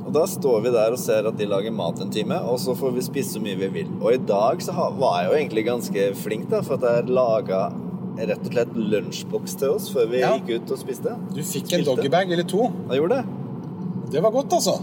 Og 0.06 0.12
da 0.14 0.22
står 0.30 0.60
vi 0.62 0.70
der 0.70 0.94
og 0.94 1.00
ser 1.02 1.26
at 1.26 1.34
de 1.40 1.48
lager 1.50 1.72
mat 1.74 1.98
en 2.04 2.12
time, 2.14 2.36
og 2.46 2.60
så 2.62 2.76
får 2.78 2.92
vi 2.94 3.02
spise 3.02 3.34
så 3.34 3.40
mye 3.42 3.58
vi 3.58 3.68
vil. 3.80 3.88
Og 3.98 4.12
i 4.14 4.20
dag 4.28 4.62
så 4.62 4.72
var 4.94 5.16
jeg 5.24 5.26
jo 5.32 5.34
egentlig 5.40 5.64
ganske 5.66 6.04
flink, 6.22 6.46
da, 6.52 6.60
for 6.66 6.78
at 6.78 6.86
jeg 6.86 7.10
laga 7.16 7.64
rett 8.16 8.46
og 8.46 8.52
slett 8.54 8.76
lunsjboks 8.78 9.58
til 9.60 9.74
oss 9.74 9.90
før 9.92 10.06
vi 10.12 10.22
Ja. 10.22 10.36
gikk 10.38 10.62
ut 10.62 10.70
og 10.72 10.78
spiste. 10.80 11.16
Du 11.34 11.42
fikk 11.44 11.74
en 11.76 11.84
doggybag 11.84 12.30
eller 12.32 12.46
to. 12.48 12.70
Jeg 12.92 13.00
gjorde 13.02 13.18
det. 13.18 13.24
Det 14.14 14.22
var 14.22 14.30
godt, 14.38 14.52
altså. 14.56 14.78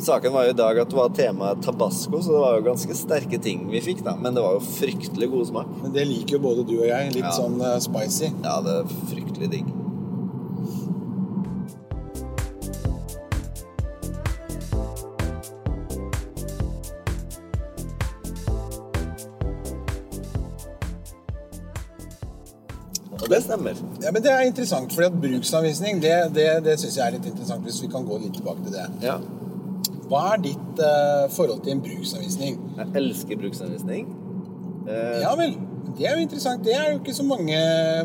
Saken 0.00 0.32
var 0.32 0.46
jo 0.46 0.50
i 0.54 0.56
dag 0.56 0.78
at 0.80 0.88
det 0.88 0.96
var 0.96 1.10
temaet 1.16 1.60
tabasco, 1.64 2.22
så 2.24 2.32
det 2.32 2.40
var 2.40 2.54
jo 2.56 2.62
ganske 2.70 2.94
sterke 2.96 3.38
ting 3.42 3.66
vi 3.70 3.82
fikk, 3.84 4.00
da. 4.06 4.14
Men 4.16 4.34
det 4.36 4.44
var 4.44 4.56
jo 4.56 4.62
fryktelig 4.64 5.28
god 5.32 5.46
smak. 5.50 5.74
Men 5.82 5.92
det 5.96 6.06
liker 6.08 6.38
jo 6.38 6.42
både 6.46 6.64
du 6.70 6.78
og 6.78 6.86
jeg. 6.88 7.12
Litt 7.18 7.24
Ja. 7.26 7.34
sånn 7.36 7.60
eh, 7.60 7.76
spicy. 7.84 8.30
Ja, 8.44 8.60
det 8.64 8.78
er 8.80 8.94
fryktelig 9.12 9.50
digg. 9.52 9.68
Og 23.20 23.28
det 23.28 23.42
stemmer. 23.44 23.74
Ja, 24.02 24.10
men 24.12 24.22
Det 24.22 24.32
er 24.32 24.40
interessant, 24.46 24.98
at 24.98 25.12
bruksanvisning 25.20 26.00
det, 26.02 26.14
det, 26.34 26.46
det 26.64 26.78
syns 26.80 26.96
jeg 26.96 27.06
er 27.06 27.16
litt 27.18 27.26
interessant. 27.32 27.64
Hvis 27.66 27.82
vi 27.82 27.90
kan 27.92 28.06
gå 28.08 28.18
litt 28.22 28.36
tilbake 28.38 28.64
til 28.64 28.72
det. 28.78 28.86
Ja. 29.04 29.18
Hva 30.10 30.22
er 30.34 30.40
ditt 30.42 30.80
eh, 30.82 31.26
forhold 31.30 31.60
til 31.64 31.76
en 31.76 31.82
bruksanvisning? 31.84 32.56
Jeg 32.80 32.94
elsker 32.98 33.38
bruksanvisning. 33.38 34.08
Eh, 34.88 35.20
Ja 35.22 35.34
vel. 35.38 35.54
Det 35.98 36.06
er 36.06 36.14
jo 36.16 36.22
interessant. 36.22 36.62
Det 36.64 36.74
er 36.76 36.92
jo 36.92 36.98
ikke 37.00 37.14
så 37.16 37.24
mange 37.26 37.56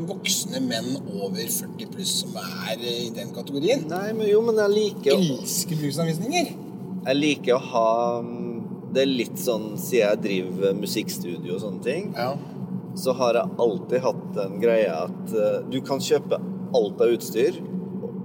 voksne 0.10 0.62
menn 0.66 0.88
over 1.20 1.38
40 1.38 1.90
pluss 1.94 2.14
som 2.24 2.38
er 2.42 2.82
i 2.82 3.10
den 3.14 3.30
kategorien. 3.36 3.84
Nei, 3.92 4.08
men 4.18 4.30
jo, 4.30 4.40
men 4.46 4.58
jeg 4.64 4.74
liker 4.74 5.14
å 5.14 5.20
Elsker 5.22 5.78
bruksanvisninger. 5.84 6.50
Jeg 7.06 7.20
liker 7.20 7.58
å 7.58 7.62
ha 7.62 7.90
mm, 8.26 8.42
Det 8.96 9.04
er 9.04 9.12
litt 9.12 9.38
sånn 9.42 9.76
siden 9.78 10.02
jeg 10.02 10.22
driver 10.24 10.74
musikkstudio 10.80 11.58
og 11.58 11.62
sånne 11.66 11.84
ting, 11.86 12.10
Ja. 12.18 12.32
så 12.98 13.14
har 13.20 13.38
jeg 13.42 13.58
alltid 13.66 14.02
hatt 14.06 14.26
den 14.38 14.54
greia 14.62 15.02
at 15.04 15.34
uh, 15.36 15.58
du 15.70 15.82
kan 15.86 16.00
kjøpe 16.00 16.40
alt 16.76 17.02
av 17.04 17.12
utstyr, 17.18 17.58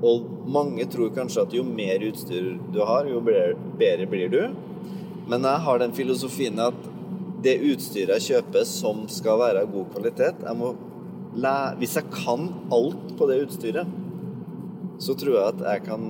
og 0.00 0.28
mange 0.48 0.86
tror 0.88 1.12
kanskje 1.12 1.44
at 1.44 1.54
jo 1.54 1.64
mer 1.66 2.02
utstyr 2.08 2.54
du 2.72 2.80
har, 2.88 3.08
jo 3.08 3.20
bedre, 3.20 4.06
blir 4.08 4.32
du. 4.32 4.42
Men 5.30 5.44
jeg 5.44 5.64
har 5.66 5.80
den 5.82 5.92
filosofien 5.96 6.60
at 6.62 6.86
det 7.44 7.58
utstyret 7.70 8.16
jeg 8.18 8.36
kjøper 8.36 8.64
som 8.68 9.04
skal 9.12 9.40
være 9.40 9.64
av 9.64 9.72
god 9.72 9.92
kvalitet 9.94 10.42
jeg 10.44 10.58
må 10.58 10.74
lære, 11.40 11.76
Hvis 11.78 11.96
jeg 11.96 12.10
kan 12.12 12.48
alt 12.74 13.12
på 13.16 13.28
det 13.30 13.42
utstyret, 13.46 13.86
så 15.00 15.14
tror 15.16 15.36
jeg 15.36 15.52
at 15.54 15.60
jeg 15.68 15.84
kan 15.86 16.08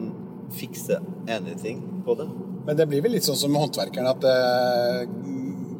fikse 0.51 0.97
anything 1.29 1.83
på 2.07 2.17
det. 2.19 2.27
Men 2.67 2.79
det 2.79 2.89
blir 2.89 3.03
vel 3.05 3.15
litt 3.15 3.27
sånn 3.27 3.39
som 3.39 3.55
håndverkeren 3.55 4.09
at 4.11 4.25
det 4.25 4.39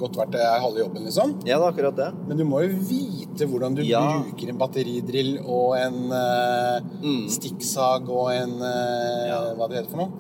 godt 0.01 0.17
verdt 0.17 0.35
det 0.37 0.45
er 0.45 0.63
halve 0.63 0.81
jobben, 0.81 1.05
liksom. 1.05 1.35
Ja, 1.45 1.59
det 1.59 1.65
er 1.65 1.73
akkurat 1.73 1.99
det. 1.99 2.09
Men 2.29 2.41
du 2.41 2.45
må 2.49 2.63
jo 2.65 2.71
vite 2.89 3.20
hvordan 3.49 3.75
du 3.77 3.83
Ja. 3.83 4.01
bruker 4.23 4.49
en 4.53 4.59
batteridrill 4.59 5.39
og 5.45 5.77
en 5.79 5.99
uh, 6.13 6.81
Mm. 7.03 7.29
stikksag 7.29 8.09
og 8.09 8.33
en 8.35 8.57
uh, 8.61 9.27
Ja. 9.29 9.41
Hva 9.57 9.69
det 9.69 9.79
heter 9.79 9.91
for 9.91 9.97
noe? 9.97 10.11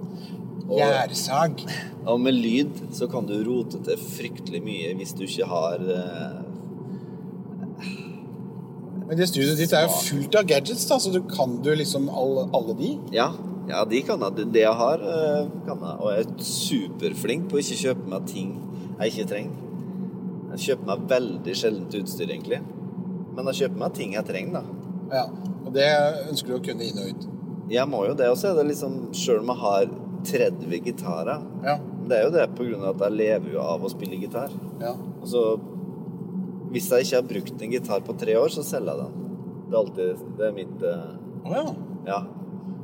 Og- 0.71 0.79
Gjærsag. 0.79 1.65
Og 2.07 2.21
med 2.21 2.35
lyd 2.35 2.71
så 2.93 3.07
kan 3.11 3.27
du 3.27 3.35
rote 3.45 3.83
til 3.85 3.97
fryktelig 3.99 4.63
mye 4.65 4.95
hvis 4.97 5.13
du 5.19 5.25
ikke 5.27 5.47
har 5.47 5.79
uh, 5.81 6.43
Men 9.09 9.19
det 9.19 9.27
studioet 9.29 9.59
ditt 9.59 9.73
er 9.75 9.89
jo 9.89 9.95
fullt 10.07 10.37
av 10.39 10.45
gadgets, 10.47 10.85
da, 10.87 10.97
så 11.03 11.11
du 11.11 11.21
kan 11.27 11.57
du 11.65 11.73
liksom 11.75 12.09
alle, 12.15 12.45
alle 12.55 12.77
de. 12.79 12.91
Ja, 13.17 13.33
ja, 13.69 13.85
de 13.85 14.03
kan 14.07 14.21
jeg. 14.23 14.47
Det 14.55 14.63
jeg 14.63 14.73
har, 14.79 14.99
kan 15.67 15.81
jeg. 15.83 15.97
Og 15.99 16.13
jeg 16.13 16.27
er 16.27 16.45
superflink 16.47 17.49
på 17.51 17.59
å 17.59 17.63
ikke 17.65 17.81
kjøpe 17.81 18.07
meg 18.13 18.29
ting 18.31 18.53
jeg 19.01 19.11
ikke 19.15 19.29
trenger. 19.33 19.57
Jeg 20.51 20.63
kjøper 20.67 20.87
meg 20.93 21.05
veldig 21.11 21.55
sjeldent 21.59 21.95
utstyr, 22.01 22.31
egentlig. 22.35 22.61
Men 23.41 23.53
jeg 23.55 23.65
kjøper 23.65 23.81
meg 23.81 23.95
ting 23.97 24.15
jeg 24.17 24.27
trenger, 24.29 24.61
da. 24.61 24.63
Ja. 25.11 25.25
Og 25.65 25.73
det 25.75 25.89
ønsker 26.29 26.53
du 26.53 26.57
å 26.59 26.65
kunne 26.65 26.87
inn 26.87 27.01
og 27.01 27.11
ut. 27.15 27.27
Jeg 27.71 27.87
må 27.89 28.05
jo 28.07 28.15
det. 28.19 28.29
også. 28.31 28.53
det 28.59 28.67
liksom 28.67 28.97
Sjøl 29.15 29.41
om 29.45 29.53
jeg 29.53 29.61
har 29.65 29.91
30 30.27 30.81
gitarer 30.85 31.43
Ja. 31.65 31.79
Det 32.11 32.17
er 32.19 32.25
jo 32.27 32.33
det 32.35 32.47
på 32.59 32.67
grunn 32.67 32.83
av 32.83 32.97
at 32.97 33.05
jeg 33.07 33.17
lever 33.17 33.53
jo 33.55 33.61
av 33.63 33.85
å 33.87 33.91
spille 33.93 34.19
gitar. 34.21 34.51
ja. 34.81 34.95
Og 35.21 35.29
så 35.29 35.45
Hvis 36.71 36.91
jeg 36.91 37.07
ikke 37.07 37.17
har 37.17 37.29
brukt 37.29 37.63
en 37.63 37.73
gitar 37.73 38.01
på 38.07 38.15
tre 38.19 38.37
år, 38.39 38.49
så 38.49 38.63
selger 38.63 38.95
jeg 38.95 39.05
den. 39.05 39.13
Det 39.71 39.75
er 39.75 39.81
alltid 39.81 40.25
Det 40.39 40.47
er 40.47 40.53
mitt 40.55 40.83
eh, 40.83 41.47
Å 41.47 41.55
ja. 41.55 41.65
Ja. 42.07 42.21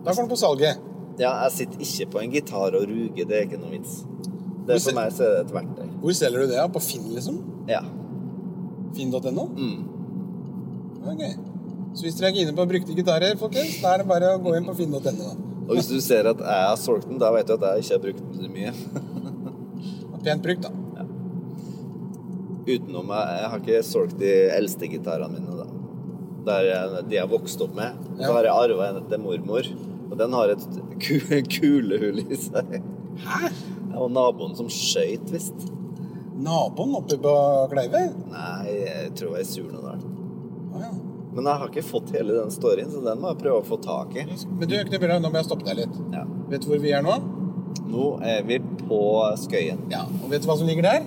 Da 0.05 0.13
får 0.13 0.23
den 0.23 0.31
på 0.31 0.39
salget. 0.39 0.81
Ja, 1.19 1.33
jeg 1.47 1.53
sitter 1.53 1.83
ikke 1.83 2.11
på 2.13 2.23
en 2.23 2.33
gitar 2.33 2.75
og 2.77 2.87
ruger, 2.89 3.25
det 3.27 3.37
er 3.37 3.47
ikke 3.47 3.59
noe 3.61 3.73
vits. 3.73 4.05
Det 4.67 4.75
er 4.77 4.83
For 4.83 4.95
meg 4.99 5.13
så 5.15 5.25
er 5.25 5.31
det 5.37 5.45
et 5.47 5.55
verktøy. 5.55 5.87
Hvor 6.03 6.13
selger 6.19 6.43
du 6.45 6.53
det? 6.53 6.65
På 6.75 6.83
Finn, 6.83 7.07
liksom? 7.15 7.39
Ja. 7.71 7.81
Finn.no? 8.97 9.47
Mm. 9.57 9.96
Ok. 11.07 11.23
Så 11.97 12.05
hvis 12.05 12.17
dere 12.19 12.33
er 12.33 12.43
inne 12.43 12.53
på 12.57 12.67
brukte 12.69 12.95
gitarer, 12.97 13.37
folkens, 13.41 13.79
da 13.81 13.95
er 13.95 14.03
det 14.03 14.09
bare 14.11 14.35
å 14.37 14.41
gå 14.45 14.57
inn 14.59 14.67
på 14.67 14.75
finn.no. 14.77 15.31
Og 15.67 15.79
hvis 15.79 15.89
du 15.91 15.97
ser 16.05 16.29
at 16.31 16.41
jeg 16.45 16.67
har 16.69 16.77
solgt 16.79 17.09
den, 17.09 17.19
da 17.23 17.31
vet 17.35 17.49
du 17.49 17.55
at 17.57 17.65
jeg 17.71 17.85
ikke 17.87 17.95
har 17.97 18.03
brukt 18.03 18.27
den 18.37 18.53
mye. 18.53 18.73
Pent 20.27 20.45
brukt, 20.45 20.67
da. 20.67 21.07
Utenom 22.67 23.13
jeg, 23.15 23.39
jeg 23.39 23.51
har 23.53 23.63
ikke 23.63 23.81
solgt 23.87 24.19
de 24.21 24.33
eldste 24.57 24.91
gitarene 24.91 25.39
mine, 25.39 25.57
da. 25.63 25.67
Der 26.47 26.69
jeg, 26.69 27.05
de 27.11 27.19
jeg 27.19 27.31
vokste 27.31 27.67
opp 27.67 27.75
med. 27.79 28.03
Så 28.21 28.31
har 28.35 28.47
jeg 28.47 28.55
arva 28.67 28.91
en 28.91 29.09
til 29.11 29.23
mormor, 29.23 29.71
og 30.11 30.19
den 30.21 30.37
har 30.37 30.53
et 30.55 30.67
ku, 31.03 31.17
kulehull 31.57 32.21
i 32.27 32.39
seg. 32.45 32.77
Hæ? 33.25 33.51
Det 33.87 33.97
var 33.97 34.13
naboen 34.13 34.53
som 34.59 34.69
skøyt, 34.71 35.31
visst. 35.33 35.71
Naboen 36.37 36.93
oppe 36.99 37.17
på 37.23 37.33
Kleive? 37.73 38.05
Nei, 38.29 38.77
jeg 38.83 39.15
tror 39.17 39.33
var 39.39 39.43
i 39.43 39.49
Surnadal. 39.49 40.05
Men 41.37 41.51
jeg 41.51 41.61
har 41.61 41.69
ikke 41.69 41.85
fått 41.85 42.13
hele 42.17 42.39
den 42.39 42.53
storyen, 42.55 42.89
så 42.93 43.03
den 43.05 43.21
må 43.21 43.35
jeg 43.35 43.43
prøve 43.43 43.61
å 43.61 43.67
få 43.67 43.77
tak 43.85 44.15
i. 44.17 44.25
Men 44.25 44.71
du, 44.71 44.77
Knut 44.89 45.03
nå 45.21 45.29
må 45.29 45.37
jeg 45.37 45.49
stoppe 45.51 45.67
deg 45.69 45.83
litt. 45.83 45.99
Ja. 46.15 46.23
Vet 46.49 46.65
du 46.65 46.71
hvor 46.71 46.81
vi 46.81 46.95
er 46.97 47.05
nå? 47.05 47.19
Nå 47.93 48.07
er 48.25 48.41
vi 48.49 48.57
på 48.87 49.01
Skøyen. 49.43 49.85
Ja. 49.93 50.07
Og 50.23 50.33
vet 50.33 50.45
du 50.45 50.49
hva 50.49 50.57
som 50.57 50.71
ligger 50.71 50.87
der? 50.89 51.05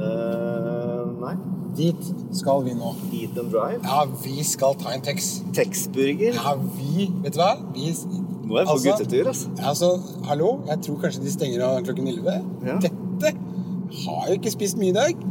Uh, 0.00 1.06
nei. 1.22 1.36
Dit 1.78 2.02
skal 2.34 2.64
vi 2.66 2.74
nå. 2.74 2.90
Eat 3.14 3.38
and 3.38 3.52
drive. 3.54 3.78
Ja, 3.86 4.02
vi 4.24 4.42
skal 4.46 4.74
ta 4.80 4.90
en 4.96 5.04
Tex. 5.06 5.30
Texburger. 5.54 6.34
Ja, 6.34 6.56
vi 6.74 7.06
Vet 7.22 7.36
du 7.36 7.40
hva? 7.40 7.52
Vi 7.76 7.92
Nå 7.94 8.58
er 8.58 8.64
vi 8.64 8.66
på 8.66 8.74
Altså- 8.74 8.96
guttetur, 8.96 9.28
altså. 9.30 9.54
Altså, 9.62 9.90
hallo? 10.26 10.50
Jeg 10.66 10.82
tror 10.82 10.98
kanskje 11.04 11.22
de 11.22 11.30
stenger 11.30 11.62
av 11.68 11.84
klokken 11.86 12.08
11. 12.10 12.42
Ja. 12.66 12.78
Dette 12.82 13.36
har 14.02 14.26
jo 14.26 14.34
ikke 14.40 14.50
spist 14.50 14.80
mye 14.82 14.90
i 14.90 14.98
dag. 14.98 15.22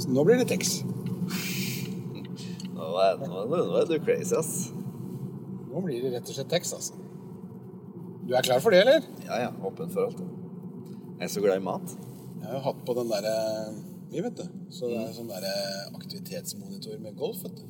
Så 0.00 0.08
nå 0.08 0.24
blir 0.24 0.40
det 0.40 0.48
Tex. 0.48 0.78
Nå 2.94 3.44
nå, 3.50 3.62
er- 3.80 3.86
du 3.90 3.98
crazy, 4.04 4.34
ass. 4.38 4.70
Nå 5.70 5.82
blir 5.82 6.02
det 6.04 6.12
rett 6.14 6.28
og 6.30 6.34
slett 6.36 6.50
Texas. 6.52 6.90
altså. 6.92 7.00
Du 8.26 8.32
er 8.34 8.42
klar 8.46 8.60
for 8.62 8.70
det, 8.70 8.80
eller? 8.84 9.02
Ja, 9.26 9.40
ja. 9.42 9.50
Åpen 9.66 9.90
for 9.92 10.06
alt. 10.06 10.20
Jeg 11.18 11.24
er 11.26 11.32
så 11.32 11.40
glad 11.42 11.58
i 11.60 11.64
mat. 11.64 11.96
Jeg 12.40 12.46
har 12.48 12.54
jo 12.58 12.62
hatt 12.68 12.84
på 12.86 12.94
den 12.98 13.08
derre 13.10 13.34
Vi, 14.12 14.20
vet 14.22 14.36
du. 14.38 14.44
Så 14.70 14.86
det 14.88 14.96
er 15.00 15.12
sånn 15.16 15.28
derre 15.28 15.52
aktivitetsmonitor 15.98 16.98
med 17.02 17.16
golf, 17.18 17.40
vet 17.42 17.56
du. 17.58 17.62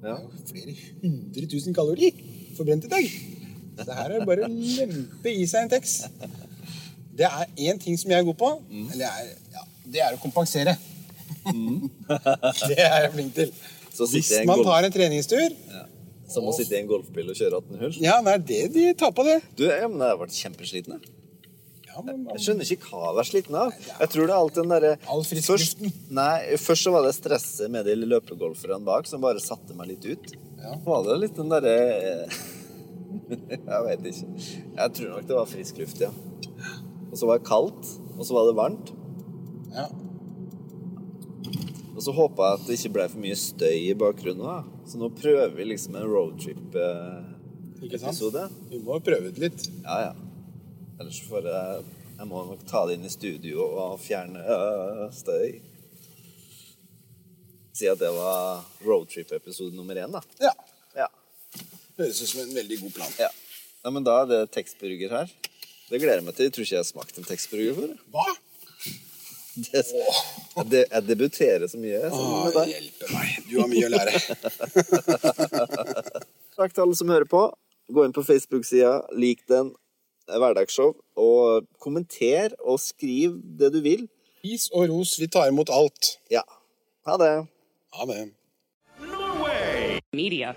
Det 0.00 0.08
er 0.08 0.20
jo 0.22 0.44
flere 0.48 0.74
hundre 1.02 1.46
tusen 1.50 1.74
kalorier 1.74 2.12
forbrent 2.56 2.84
i 2.86 2.88
dag. 2.92 3.08
Så 3.80 3.86
det 3.88 3.96
her 3.98 4.10
er 4.14 4.24
bare 4.28 4.46
å 4.46 4.48
lempe 4.52 5.32
i 5.34 5.46
seg 5.50 5.64
en 5.66 5.72
Tex. 5.72 5.96
Det 7.16 7.26
er 7.26 7.50
én 7.58 7.80
ting 7.82 7.98
som 7.98 8.10
jeg 8.12 8.20
er 8.22 8.24
god 8.28 8.38
på. 8.40 8.52
Eller 8.94 9.06
er, 9.10 9.34
ja, 9.52 9.64
det 9.84 10.00
er 10.06 10.14
å 10.16 10.22
kompensere. 10.22 10.76
det 12.70 12.78
er 12.78 13.02
jeg 13.04 13.12
flink 13.16 13.34
til. 13.34 13.52
Så 13.94 14.06
Hvis 14.10 14.30
man 14.48 14.62
tar 14.64 14.86
en 14.86 14.92
treningstur 14.94 15.48
Ja. 15.50 15.86
Som 16.30 16.46
å 16.46 16.52
sitte 16.54 16.76
i 16.76 16.78
en 16.78 16.86
golfbil 16.86 17.32
og 17.32 17.34
kjøre 17.34 17.58
18 17.58 17.80
hull. 17.80 17.94
Ja, 18.04 18.20
det 18.22 18.34
er 18.36 18.42
det 18.46 18.60
de 18.76 18.84
tar 18.94 19.10
på 19.10 19.24
det. 19.26 19.40
Du, 19.58 19.64
ja, 19.66 19.88
men 19.90 19.98
jeg 19.98 20.12
har 20.12 20.20
vært 20.20 20.36
kjempesliten. 20.36 20.94
Jeg. 20.94 21.16
Ja, 21.90 22.04
men, 22.06 22.20
jeg 22.30 22.42
skjønner 22.44 22.68
ikke 22.70 22.86
hva 22.92 23.08
jeg 23.08 23.16
var 23.16 23.26
sliten 23.26 23.56
av. 23.58 23.72
Jeg 23.88 24.12
tror 24.12 24.28
det 24.28 24.30
er 24.30 24.36
alt 24.36 24.60
den 24.60 24.70
derre 24.70 24.92
All 25.10 25.24
først. 25.26 25.82
Nei, 26.14 26.36
først 26.62 26.86
så 26.86 26.92
var 26.94 27.02
det 27.02 27.16
stresset 27.16 27.72
med 27.74 27.88
de 27.90 27.96
løpegolferne 27.98 28.78
bak 28.86 29.10
som 29.10 29.24
bare 29.24 29.42
satte 29.42 29.74
meg 29.74 29.90
litt 29.90 30.06
ut. 30.06 30.30
Ja. 30.60 30.76
Var 30.86 31.02
det 31.08 31.16
litt 31.24 31.40
den 31.40 31.50
derre 31.50 31.74
Jeg 33.30 33.82
vet 33.88 34.06
ikke. 34.12 34.30
Jeg 34.76 34.94
tror 35.00 35.10
nok 35.16 35.26
det 35.26 35.36
var 35.40 35.50
frisk 35.50 35.82
luft, 35.82 36.04
ja. 36.06 36.12
Og 37.10 37.18
så 37.18 37.26
var 37.26 37.40
det 37.40 37.48
kaldt, 37.50 37.90
og 38.14 38.22
så 38.22 38.38
var 38.38 38.46
det 38.46 38.54
varmt. 38.60 38.94
ja. 39.74 39.88
Og 42.00 42.04
så 42.06 42.14
håpa 42.16 42.46
jeg 42.46 42.54
at 42.56 42.62
det 42.64 42.72
ikke 42.78 42.94
ble 42.94 43.04
for 43.12 43.20
mye 43.20 43.36
støy 43.36 43.76
i 43.76 43.92
bakgrunnen. 44.00 44.40
Da. 44.40 44.64
Så 44.88 44.96
nå 44.96 45.12
prøver 45.12 45.52
vi 45.52 45.68
liksom 45.68 46.00
en 46.00 46.08
roadtrip-episode. 46.08 48.48
Vi 48.70 48.78
må 48.80 48.96
prøve 49.04 49.28
ut 49.28 49.36
litt. 49.42 49.68
Ja, 49.84 50.00
ja. 50.06 50.14
Ellers 50.96 51.20
får 51.28 51.44
jeg 51.50 51.84
Jeg 52.20 52.26
må 52.28 52.44
nok 52.48 52.62
ta 52.68 52.86
det 52.88 52.94
inn 52.96 53.04
i 53.04 53.10
studio 53.12 53.64
og 53.68 54.00
fjerne 54.00 54.40
øh, 54.40 55.12
støy. 55.12 55.60
Si 57.76 57.86
at 57.88 57.98
det 58.00 58.12
var 58.16 58.64
roadtrip-episode 58.84 59.76
nummer 59.76 59.96
én, 60.00 60.12
da. 60.16 60.20
Ja. 60.40 60.54
Ja. 60.96 61.08
Høres 62.00 62.22
ut 62.24 62.28
som 62.32 62.40
en 62.46 62.54
veldig 62.56 62.80
god 62.86 62.92
plan. 62.96 63.12
ja. 63.20 63.28
ja 63.84 63.88
men 63.92 64.04
da 64.08 64.12
er 64.22 64.26
det 64.32 64.52
tekstburger 64.56 65.10
her. 65.20 65.28
Det 65.90 66.00
gleder 66.00 66.16
jeg 66.22 66.28
meg 66.30 66.36
til. 66.36 66.44
Jeg 66.48 66.54
tror 66.56 66.64
ikke 66.64 66.76
jeg 66.78 66.84
har 66.86 66.92
smakt 66.94 67.18
en 67.20 67.28
tekstburger 67.28 67.74
før. 67.76 67.92
Hva? 68.16 68.28
Det, 70.70 70.76
jeg, 70.76 70.86
jeg 70.90 71.04
debuterer 71.06 71.66
så 71.70 71.78
mye 71.80 72.00
sammen 72.10 72.56
Å, 72.60 72.64
hjelpe 72.68 73.08
meg. 73.14 73.36
Du 73.48 73.54
har 73.60 73.68
mye 73.70 73.86
å 73.86 73.92
lære. 73.92 74.20
Takk 76.58 76.74
til 76.74 76.84
alle 76.84 76.98
som 76.98 77.12
hører 77.12 77.28
på. 77.30 77.42
Gå 77.90 78.04
inn 78.06 78.14
på 78.14 78.24
Facebook-sida, 78.26 78.92
lik 79.16 79.42
den. 79.50 79.72
Er 80.30 80.42
Hverdagsshow. 80.42 80.94
Og 81.18 81.66
kommenter 81.82 82.54
og 82.60 82.80
skriv 82.82 83.38
det 83.58 83.72
du 83.74 83.80
vil. 83.86 84.06
Is 84.46 84.68
og 84.74 84.90
ros, 84.92 85.16
vi 85.20 85.30
tar 85.32 85.50
imot 85.50 85.72
alt. 85.74 86.16
Ja. 86.32 86.44
Ha 87.08 87.18
det. 87.20 87.34
Ha 87.96 88.10
det. 88.10 88.22
Media. 90.16 90.54